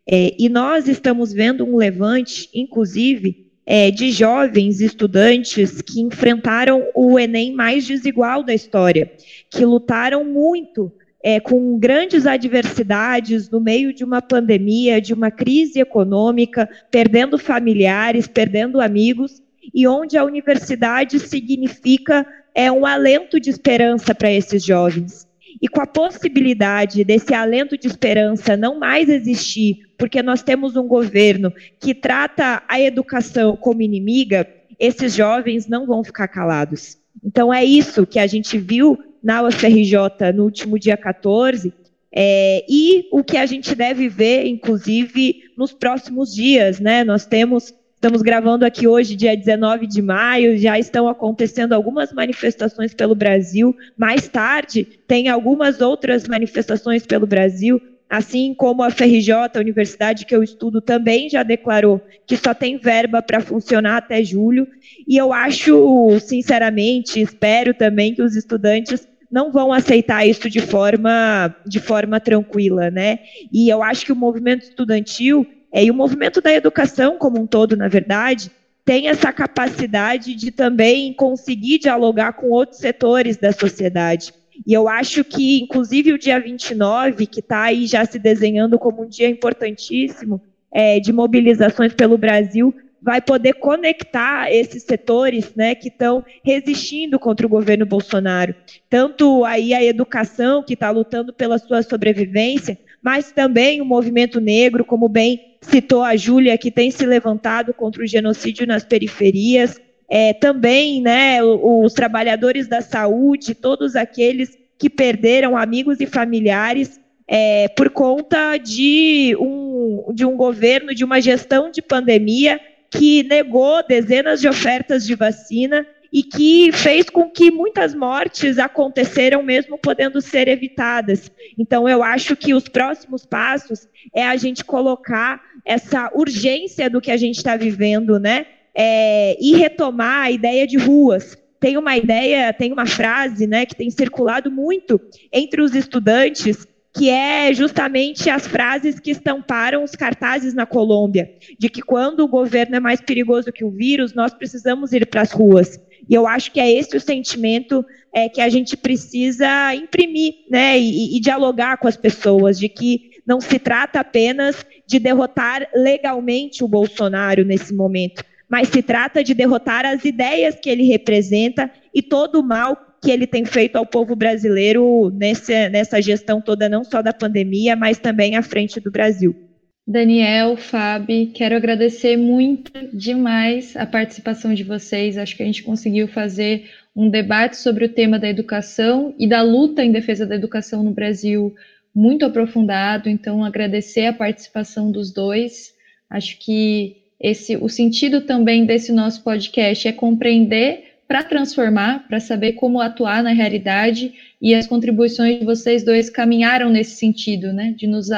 É, 0.09 0.33
e 0.39 0.47
nós 0.47 0.87
estamos 0.87 1.33
vendo 1.33 1.65
um 1.65 1.75
levante, 1.75 2.49
inclusive, 2.53 3.47
é, 3.65 3.91
de 3.91 4.11
jovens 4.11 4.79
estudantes 4.79 5.81
que 5.81 5.99
enfrentaram 5.99 6.85
o 6.95 7.19
Enem 7.19 7.53
mais 7.53 7.85
desigual 7.85 8.41
da 8.41 8.53
história, 8.53 9.11
que 9.51 9.65
lutaram 9.65 10.23
muito 10.23 10.89
é, 11.21 11.41
com 11.41 11.77
grandes 11.77 12.25
adversidades 12.25 13.49
no 13.49 13.59
meio 13.59 13.93
de 13.93 14.05
uma 14.05 14.21
pandemia, 14.21 15.01
de 15.01 15.13
uma 15.13 15.29
crise 15.29 15.81
econômica, 15.81 16.69
perdendo 16.89 17.37
familiares, 17.37 18.27
perdendo 18.27 18.79
amigos, 18.79 19.41
e 19.73 19.85
onde 19.85 20.17
a 20.17 20.23
universidade 20.23 21.19
significa 21.19 22.25
é 22.58 22.72
um 22.72 22.88
alento 22.88 23.39
de 23.39 23.52
esperança 23.52 24.15
para 24.15 24.32
esses 24.32 24.65
jovens. 24.65 25.28
E 25.62 25.67
com 25.67 25.80
a 25.80 25.86
possibilidade 25.86 27.04
desse 27.04 27.32
alento 27.32 27.78
de 27.78 27.86
esperança 27.86 28.58
não 28.58 28.80
mais 28.80 29.10
existir, 29.10 29.91
porque 29.96 30.24
nós 30.24 30.41
temos 30.41 30.76
um 30.76 30.88
governo 30.88 31.54
que 31.80 31.93
trata 31.93 32.63
a 32.67 32.82
educação 32.82 33.56
como 33.56 33.84
inimiga, 33.84 34.48
esses 34.80 35.13
jovens 35.13 35.67
não 35.67 35.86
vão 35.86 36.04
ficar 36.04 36.28
calados. 36.28 36.98
Então 37.24 37.54
é 37.54 37.63
isso 37.63 38.08
que 38.08 38.17
a 38.17 38.26
gente 38.26 38.58
viu 38.58 38.98
na 39.24 39.43
UFRJ 39.43 40.32
no 40.34 40.43
último 40.43 40.80
dia 40.80 40.98
14, 40.98 41.72
é, 42.12 42.65
e 42.67 43.08
o 43.12 43.24
que 43.24 43.38
a 43.38 43.46
gente 43.46 43.76
deve 43.76 44.10
ver, 44.10 44.48
inclusive, 44.48 45.43
nos 45.56 45.74
próximos 45.74 46.34
dias, 46.34 46.80
né? 46.80 47.04
Nós 47.04 47.26
temos 47.28 47.74
Estamos 47.97 48.21
gravando 48.21 48.63
aqui 48.63 48.88
hoje, 48.88 49.15
dia 49.15 49.36
19 49.36 49.88
de 49.88 50.03
maio, 50.03 50.55
já 50.55 50.77
estão 50.77 51.10
acontecendo 51.10 51.73
algumas 51.73 52.13
manifestações 52.13 52.93
pelo 52.93 53.15
Brasil. 53.15 53.75
Mais 53.97 54.27
tarde, 54.27 54.88
tem 55.07 55.29
algumas 55.29 55.81
outras 55.81 56.27
manifestações 56.27 57.07
pelo 57.07 57.25
Brasil, 57.25 57.81
assim 58.07 58.53
como 58.53 58.83
a 58.83 58.91
FRJ, 58.91 59.31
a 59.33 59.60
universidade 59.60 60.27
que 60.27 60.36
eu 60.36 60.43
estudo, 60.43 60.79
também 60.79 61.27
já 61.27 61.41
declarou 61.41 61.99
que 62.27 62.38
só 62.38 62.53
tem 62.53 62.77
verba 62.77 63.19
para 63.19 63.41
funcionar 63.41 63.97
até 63.97 64.23
julho. 64.23 64.67
E 65.07 65.17
eu 65.17 65.33
acho, 65.33 66.19
sinceramente, 66.19 67.19
espero 67.19 67.73
também 67.73 68.13
que 68.13 68.21
os 68.21 68.36
estudantes 68.36 69.07
não 69.29 69.51
vão 69.51 69.73
aceitar 69.73 70.23
isso 70.23 70.47
de 70.51 70.62
forma, 70.62 71.53
de 71.65 71.79
forma 71.79 72.19
tranquila, 72.19 72.91
né? 72.91 73.17
E 73.51 73.67
eu 73.67 73.81
acho 73.81 74.05
que 74.05 74.12
o 74.12 74.15
movimento 74.15 74.62
estudantil 74.65 75.47
é, 75.71 75.84
e 75.84 75.91
o 75.91 75.93
movimento 75.93 76.41
da 76.41 76.53
educação 76.53 77.17
como 77.17 77.39
um 77.39 77.47
todo, 77.47 77.75
na 77.75 77.88
verdade, 77.88 78.51
tem 78.86 79.10
essa 79.10 79.34
capacidade 79.34 80.34
de 80.34 80.49
também 80.49 81.13
conseguir 81.13 81.80
dialogar 81.80 82.34
com 82.34 82.49
outros 82.49 82.80
setores 82.80 83.36
da 83.36 83.51
sociedade. 83.51 84.34
E 84.65 84.73
eu 84.73 84.88
acho 84.88 85.23
que, 85.23 85.62
inclusive, 85.62 86.13
o 86.13 86.17
dia 86.17 86.39
29, 86.39 87.27
que 87.27 87.41
está 87.41 87.63
aí 87.63 87.86
já 87.86 88.06
se 88.06 88.17
desenhando 88.17 88.80
como 88.80 89.03
um 89.03 89.08
dia 89.08 89.30
importantíssimo 89.30 90.41
é, 90.71 90.99
de 90.99 91.12
mobilizações 91.12 91.93
pelo 91.93 92.17
Brasil, 92.17 92.73
vai 93.01 93.21
poder 93.21 93.53
conectar 93.53 94.51
esses 94.51 94.84
setores 94.84 95.53
né, 95.56 95.75
que 95.75 95.89
estão 95.89 96.25
resistindo 96.43 97.19
contra 97.19 97.45
o 97.45 97.49
governo 97.49 97.86
Bolsonaro. 97.86 98.56
Tanto 98.89 99.45
aí 99.45 99.73
a 99.73 99.84
educação, 99.84 100.63
que 100.63 100.73
está 100.73 100.89
lutando 100.89 101.32
pela 101.32 101.58
sua 101.58 101.84
sobrevivência, 101.84 102.77
mas 103.01 103.32
também 103.32 103.80
o 103.82 103.86
movimento 103.86 104.39
negro, 104.39 104.84
como 104.84 105.08
bem 105.08 105.46
citou 105.69 106.03
a 106.03 106.15
Júlia, 106.15 106.58
que 106.58 106.71
tem 106.71 106.89
se 106.91 107.06
levantado 107.06 107.73
contra 107.73 108.03
o 108.03 108.08
genocídio 108.08 108.65
nas 108.65 108.84
periferias, 108.84 109.80
é, 110.10 110.34
também 110.34 111.01
né, 111.01 111.43
os 111.43 111.93
trabalhadores 111.93 112.67
da 112.67 112.82
saúde, 112.82 113.53
todos 113.53 113.95
aqueles 113.95 114.58
que 114.77 114.89
perderam 114.89 115.58
amigos 115.58 115.99
e 115.99 116.06
familiares 116.06 116.99
é, 117.27 117.67
por 117.69 117.89
conta 117.89 118.58
de 118.58 119.36
um, 119.39 120.13
de 120.13 120.25
um 120.25 120.38
governo, 120.38 120.95
de 120.95 121.03
uma 121.03 121.19
gestão 121.19 121.69
de 121.69 121.82
pandemia 121.82 122.60
que 122.89 123.23
negou 123.23 123.86
dezenas 123.86 124.39
de 124.39 124.47
ofertas 124.47 125.06
de 125.06 125.13
vacina 125.13 125.86
e 126.12 126.24
que 126.24 126.72
fez 126.72 127.10
com 127.10 127.30
que 127.30 127.52
muitas 127.52 127.93
mortes 127.93 128.58
aconteceram 128.58 129.43
mesmo 129.43 129.78
podendo 129.78 130.22
ser 130.22 130.48
evitadas. 130.48 131.32
Então 131.58 131.88
eu 131.88 132.04
acho 132.04 132.36
que 132.36 132.54
os 132.54 132.67
próximos 132.67 133.26
passos 133.26 133.88
é 134.13 134.26
a 134.26 134.36
gente 134.36 134.63
colocar 134.63 135.41
essa 135.65 136.12
urgência 136.13 136.89
do 136.89 137.02
que 137.02 137.12
a 137.12 137.17
gente 137.17 137.38
está 137.38 137.56
vivendo, 137.56 138.20
né? 138.20 138.46
É, 138.74 139.36
e 139.41 139.56
retomar 139.56 140.24
a 140.24 140.32
ideia 140.32 140.67
de 140.67 140.78
ruas. 140.78 141.38
Tem 141.60 141.78
uma 141.78 141.98
ideia, 141.98 142.54
tem 142.54 142.72
uma 142.72 142.86
frase, 142.86 143.48
né, 143.48 143.65
que 143.65 143.76
tem 143.76 143.89
circulado 143.89 144.52
muito 144.52 145.02
entre 145.34 145.60
os 145.60 145.74
estudantes 145.74 146.67
que 146.98 147.10
é 147.10 147.54
justamente 147.54 148.28
as 148.28 148.48
frases 148.48 149.00
que 149.00 149.12
estamparam 149.12 149.84
os 149.84 149.91
cartazes 149.91 150.56
na 150.56 150.65
Colômbia, 150.65 151.32
de 151.60 151.70
que 151.70 151.82
quando 151.82 152.22
o 152.22 152.28
governo 152.28 152.76
é 152.76 152.80
mais 152.80 153.00
perigoso 153.00 153.52
que 153.52 153.63
o 153.63 153.70
vírus, 153.70 154.15
nós 154.15 154.34
precisamos 154.34 154.91
ir 154.91 155.06
para 155.06 155.22
as 155.22 155.32
ruas. 155.32 155.80
E 156.10 156.13
eu 156.13 156.28
acho 156.28 156.52
que 156.52 156.60
é 156.60 156.72
esse 156.72 156.96
o 156.96 157.02
sentimento 157.02 157.86
é, 158.13 158.30
que 158.30 158.41
a 158.41 158.50
gente 158.50 158.76
precisa 158.78 159.74
imprimir, 159.76 160.34
né, 160.50 160.80
e, 160.80 161.17
e 161.17 161.20
dialogar 161.20 161.78
com 161.78 161.88
as 161.88 161.98
pessoas, 161.98 162.58
de 162.58 162.70
que 162.70 163.12
não 163.26 163.41
se 163.41 163.60
trata 163.60 164.00
apenas 164.00 164.65
de 164.86 165.00
derrotar 165.00 165.67
legalmente 165.76 166.63
o 166.63 166.67
Bolsonaro 166.67 167.43
nesse 167.43 167.74
momento, 167.74 168.24
mas 168.50 168.70
se 168.70 168.82
trata 168.82 169.24
de 169.24 169.34
derrotar 169.34 169.86
as 169.86 170.06
ideias 170.06 170.56
que 170.56 170.70
ele 170.70 170.84
representa 170.84 171.70
e 171.93 172.02
todo 172.02 172.39
o 172.39 172.43
mal 172.43 172.78
que 173.02 173.12
ele 173.12 173.28
tem 173.28 173.46
feito 173.46 173.76
ao 173.76 173.86
povo 173.86 174.15
brasileiro 174.15 175.12
nessa, 175.12 175.70
nessa 175.70 176.02
gestão 176.02 176.41
toda, 176.41 176.70
não 176.70 176.84
só 176.84 177.02
da 177.02 177.13
pandemia, 177.13 177.76
mas 177.76 178.00
também 178.00 178.36
à 178.36 178.41
frente 178.41 178.80
do 178.80 178.89
Brasil. 178.89 179.46
Daniel, 179.88 180.58
Fábio, 180.58 181.32
quero 181.34 181.56
agradecer 181.56 182.17
muito 182.17 182.73
demais 182.91 183.73
a 183.78 183.86
participação 183.86 184.54
de 184.54 184.62
vocês. 184.62 185.17
Acho 185.17 185.38
que 185.38 185.41
a 185.41 185.45
gente 185.45 185.63
conseguiu 185.63 186.10
fazer 186.10 186.69
um 186.93 187.10
debate 187.10 187.56
sobre 187.56 187.86
o 187.86 187.89
tema 187.89 188.19
da 188.19 188.28
educação 188.28 189.15
e 189.17 189.26
da 189.26 189.41
luta 189.41 189.86
em 189.86 189.91
defesa 189.93 190.26
da 190.26 190.36
educação 190.36 190.84
no 190.84 190.91
Brasil 190.91 191.56
muito 191.95 192.26
aprofundado. 192.26 193.08
Então, 193.08 193.45
agradecer 193.45 194.08
a 194.08 194.13
participação 194.13 194.91
dos 194.91 195.10
dois. 195.10 195.73
Acho 196.10 196.38
que 196.38 196.97
esse 197.17 197.56
o 197.56 197.69
sentido 197.69 198.19
também 198.19 198.65
desse 198.65 198.91
nosso 198.91 199.23
podcast 199.23 199.88
é 199.88 199.93
compreender 199.93 200.84
para 201.08 201.24
transformar, 201.24 202.08
para 202.08 202.20
saber 202.20 202.54
como 202.54 202.82
atuar 202.82 203.24
na 203.24 203.32
realidade, 203.32 204.13
e 204.41 204.54
as 204.54 204.67
contribuições 204.67 205.39
de 205.39 205.46
vocês 205.46 205.84
dois 205.84 206.10
caminharam 206.10 206.70
nesse 206.70 206.96
sentido, 206.98 207.54
né, 207.54 207.74
de 207.76 207.88
nos 207.88 208.10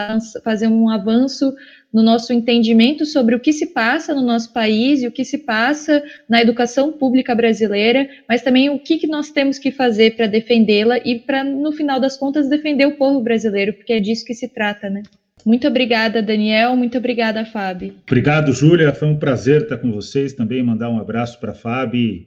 fazer 0.44 0.68
um 0.68 0.90
avanço 0.90 1.54
no 1.94 2.04
nosso 2.04 2.34
entendimento 2.34 3.06
sobre 3.06 3.36
o 3.36 3.40
que 3.40 3.54
se 3.54 3.68
passa 3.68 4.14
no 4.14 4.22
nosso 4.22 4.54
país 4.54 5.02
e 5.02 5.08
o 5.08 5.12
que 5.12 5.24
se 5.24 5.40
passa 5.40 6.04
na 6.28 6.42
educação 6.42 6.92
pública 6.92 7.34
brasileira, 7.34 8.08
mas 8.28 8.42
também 8.42 8.70
o 8.70 8.80
que, 8.80 8.98
que 8.98 9.08
nós 9.08 9.32
temos 9.32 9.58
que 9.58 9.72
fazer 9.72 10.16
para 10.16 10.28
defendê-la 10.28 10.98
e 11.00 11.20
para, 11.20 11.44
no 11.44 11.72
final 11.72 12.00
das 12.00 12.18
contas, 12.18 12.50
defender 12.50 12.86
o 12.86 12.96
povo 12.96 13.22
brasileiro, 13.22 13.74
porque 13.74 13.94
é 13.94 14.00
disso 14.00 14.26
que 14.26 14.34
se 14.34 14.48
trata, 14.48 14.90
né? 14.90 15.04
Muito 15.46 15.68
obrigada, 15.68 16.22
Daniel. 16.22 16.76
Muito 16.76 16.98
obrigada, 16.98 17.46
Fábio. 17.46 17.96
Obrigado, 18.06 18.52
Júlia. 18.52 18.94
Foi 18.94 19.08
um 19.08 19.18
prazer 19.18 19.62
estar 19.62 19.78
com 19.78 19.90
vocês. 19.90 20.34
Também 20.34 20.62
mandar 20.62 20.90
um 20.90 21.00
abraço 21.00 21.40
para 21.40 21.52
a 21.52 21.56
Fábio 21.56 22.26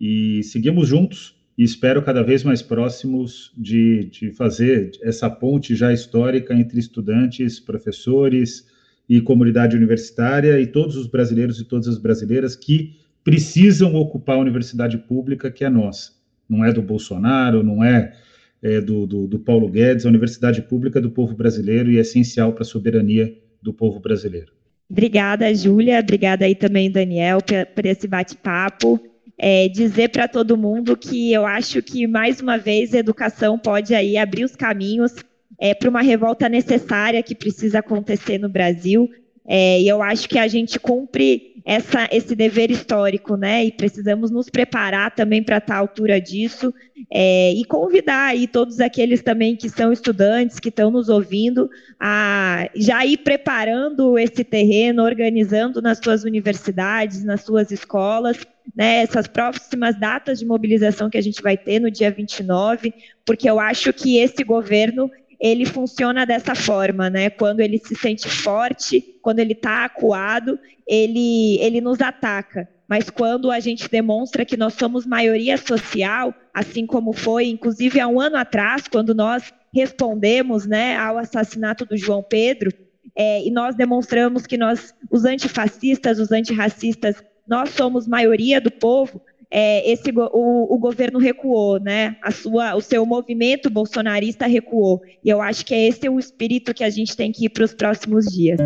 e 0.00 0.42
seguimos 0.42 0.88
juntos 0.88 1.36
e 1.56 1.64
espero 1.64 2.00
cada 2.02 2.22
vez 2.22 2.44
mais 2.44 2.62
próximos 2.62 3.52
de, 3.56 4.04
de 4.04 4.30
fazer 4.30 4.92
essa 5.02 5.28
ponte 5.28 5.74
já 5.74 5.92
histórica 5.92 6.54
entre 6.54 6.78
estudantes, 6.78 7.58
professores 7.58 8.64
e 9.08 9.20
comunidade 9.20 9.76
universitária 9.76 10.60
e 10.60 10.66
todos 10.68 10.96
os 10.96 11.08
brasileiros 11.08 11.58
e 11.58 11.64
todas 11.64 11.88
as 11.88 11.98
brasileiras 11.98 12.54
que 12.54 12.96
precisam 13.24 13.94
ocupar 13.96 14.36
a 14.36 14.40
universidade 14.40 14.98
pública 14.98 15.50
que 15.50 15.64
é 15.64 15.68
nossa. 15.68 16.12
Não 16.48 16.64
é 16.64 16.72
do 16.72 16.80
Bolsonaro, 16.80 17.64
não 17.64 17.82
é, 17.82 18.14
é 18.62 18.80
do, 18.80 19.04
do, 19.04 19.26
do 19.26 19.38
Paulo 19.40 19.68
Guedes, 19.68 20.06
a 20.06 20.08
universidade 20.08 20.62
pública 20.62 21.00
é 21.00 21.02
do 21.02 21.10
povo 21.10 21.34
brasileiro 21.34 21.90
e 21.90 21.98
é 21.98 22.00
essencial 22.00 22.52
para 22.52 22.62
a 22.62 22.66
soberania 22.66 23.36
do 23.60 23.72
povo 23.72 23.98
brasileiro. 23.98 24.52
Obrigada, 24.88 25.52
Júlia. 25.52 25.98
Obrigada 25.98 26.44
aí 26.44 26.54
também, 26.54 26.90
Daniel, 26.90 27.40
por 27.74 27.84
esse 27.84 28.06
bate-papo 28.06 29.07
é, 29.38 29.68
dizer 29.68 30.08
para 30.08 30.26
todo 30.26 30.56
mundo 30.56 30.96
que 30.96 31.32
eu 31.32 31.46
acho 31.46 31.80
que, 31.80 32.06
mais 32.06 32.40
uma 32.40 32.58
vez, 32.58 32.92
a 32.92 32.98
educação 32.98 33.58
pode 33.58 33.94
aí 33.94 34.16
abrir 34.16 34.44
os 34.44 34.56
caminhos 34.56 35.14
é, 35.58 35.74
para 35.74 35.88
uma 35.88 36.02
revolta 36.02 36.48
necessária 36.48 37.22
que 37.22 37.34
precisa 37.34 37.78
acontecer 37.78 38.38
no 38.38 38.48
Brasil. 38.48 39.08
É, 39.46 39.80
e 39.80 39.88
eu 39.88 40.02
acho 40.02 40.28
que 40.28 40.38
a 40.38 40.46
gente 40.46 40.78
cumpre 40.78 41.54
essa, 41.64 42.08
esse 42.12 42.34
dever 42.34 42.70
histórico, 42.70 43.36
né? 43.36 43.64
E 43.64 43.72
precisamos 43.72 44.30
nos 44.30 44.50
preparar 44.50 45.14
também 45.14 45.42
para 45.42 45.56
estar 45.58 45.76
à 45.76 45.78
altura 45.78 46.20
disso 46.20 46.72
é, 47.10 47.52
e 47.52 47.64
convidar 47.64 48.28
aí 48.28 48.46
todos 48.46 48.80
aqueles 48.80 49.22
também 49.22 49.56
que 49.56 49.68
são 49.68 49.92
estudantes, 49.92 50.58
que 50.58 50.68
estão 50.68 50.90
nos 50.90 51.08
ouvindo, 51.08 51.70
a 51.98 52.68
já 52.74 53.06
ir 53.06 53.18
preparando 53.18 54.18
esse 54.18 54.44
terreno, 54.44 55.02
organizando 55.02 55.80
nas 55.80 55.98
suas 55.98 56.24
universidades, 56.24 57.24
nas 57.24 57.42
suas 57.42 57.70
escolas, 57.70 58.38
né, 58.74 59.02
essas 59.02 59.26
próximas 59.26 59.98
datas 59.98 60.38
de 60.38 60.46
mobilização 60.46 61.10
que 61.10 61.18
a 61.18 61.22
gente 61.22 61.42
vai 61.42 61.56
ter 61.56 61.80
no 61.80 61.90
dia 61.90 62.10
29, 62.10 62.92
porque 63.24 63.48
eu 63.48 63.58
acho 63.58 63.92
que 63.92 64.18
esse 64.18 64.44
governo 64.44 65.10
ele 65.40 65.64
funciona 65.64 66.26
dessa 66.26 66.54
forma, 66.54 67.08
né? 67.08 67.30
Quando 67.30 67.60
ele 67.60 67.78
se 67.78 67.94
sente 67.94 68.28
forte, 68.28 69.00
quando 69.22 69.38
ele 69.38 69.52
está 69.52 69.84
acuado, 69.84 70.58
ele, 70.86 71.58
ele 71.60 71.80
nos 71.80 72.00
ataca. 72.00 72.68
Mas 72.88 73.10
quando 73.10 73.50
a 73.50 73.60
gente 73.60 73.88
demonstra 73.88 74.44
que 74.44 74.56
nós 74.56 74.74
somos 74.74 75.06
maioria 75.06 75.56
social, 75.56 76.34
assim 76.52 76.86
como 76.86 77.12
foi, 77.12 77.46
inclusive 77.46 78.00
há 78.00 78.08
um 78.08 78.20
ano 78.20 78.36
atrás, 78.36 78.88
quando 78.88 79.14
nós 79.14 79.52
respondemos 79.72 80.66
né, 80.66 80.96
ao 80.96 81.18
assassinato 81.18 81.84
do 81.84 81.96
João 81.96 82.22
Pedro, 82.22 82.72
é, 83.14 83.44
e 83.44 83.50
nós 83.50 83.74
demonstramos 83.74 84.46
que 84.46 84.56
nós, 84.56 84.94
os 85.10 85.24
antifascistas, 85.24 86.18
os 86.18 86.32
antirracistas, 86.32 87.22
nós 87.48 87.70
somos 87.70 88.06
maioria 88.06 88.60
do 88.60 88.70
povo, 88.70 89.20
é, 89.50 89.90
esse, 89.90 90.10
o, 90.10 90.74
o, 90.74 90.78
governo 90.78 91.18
recuou, 91.18 91.80
né? 91.80 92.16
A 92.22 92.30
sua, 92.30 92.74
o 92.74 92.82
seu 92.82 93.06
movimento 93.06 93.70
bolsonarista 93.70 94.46
recuou. 94.46 95.00
E 95.24 95.30
eu 95.30 95.40
acho 95.40 95.64
que 95.64 95.74
é 95.74 95.88
esse 95.88 96.06
o 96.08 96.18
espírito 96.18 96.74
que 96.74 96.84
a 96.84 96.90
gente 96.90 97.16
tem 97.16 97.32
que 97.32 97.46
ir 97.46 97.48
para 97.48 97.64
os 97.64 97.72
próximos 97.72 98.26
dias. 98.26 98.58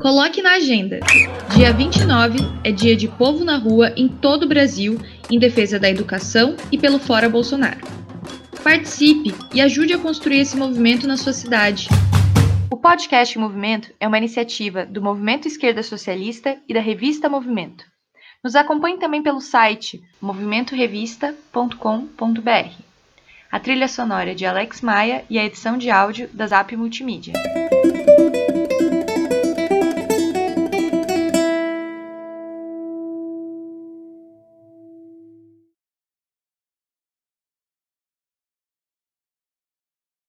Coloque 0.00 0.40
na 0.40 0.54
agenda. 0.54 1.00
Dia 1.54 1.72
29 1.74 2.38
é 2.64 2.72
dia 2.72 2.96
de 2.96 3.06
povo 3.06 3.44
na 3.44 3.58
rua 3.58 3.92
em 3.94 4.08
todo 4.08 4.44
o 4.44 4.48
Brasil 4.48 4.98
em 5.30 5.38
defesa 5.38 5.78
da 5.78 5.90
educação 5.90 6.56
e 6.72 6.78
pelo 6.78 6.98
Fora 6.98 7.28
Bolsonaro. 7.28 7.80
Participe 8.64 9.34
e 9.52 9.60
ajude 9.60 9.92
a 9.92 9.98
construir 9.98 10.40
esse 10.40 10.56
movimento 10.56 11.06
na 11.06 11.18
sua 11.18 11.34
cidade. 11.34 11.88
O 12.72 12.76
podcast 12.78 13.38
Movimento 13.38 13.92
é 14.00 14.08
uma 14.08 14.16
iniciativa 14.16 14.86
do 14.86 15.02
Movimento 15.02 15.46
Esquerda 15.46 15.82
Socialista 15.82 16.56
e 16.66 16.72
da 16.72 16.80
revista 16.80 17.28
Movimento. 17.28 17.84
Nos 18.42 18.56
acompanhe 18.56 18.96
também 18.96 19.22
pelo 19.22 19.42
site 19.42 20.02
movimentorevista.com.br. 20.18 22.82
A 23.50 23.60
trilha 23.60 23.86
sonora 23.86 24.30
é 24.30 24.34
de 24.34 24.46
Alex 24.46 24.80
Maia 24.80 25.22
e 25.28 25.38
a 25.38 25.44
edição 25.44 25.76
de 25.76 25.90
áudio 25.90 26.30
da 26.32 26.46
Zap 26.46 26.74
Multimídia. 26.74 27.34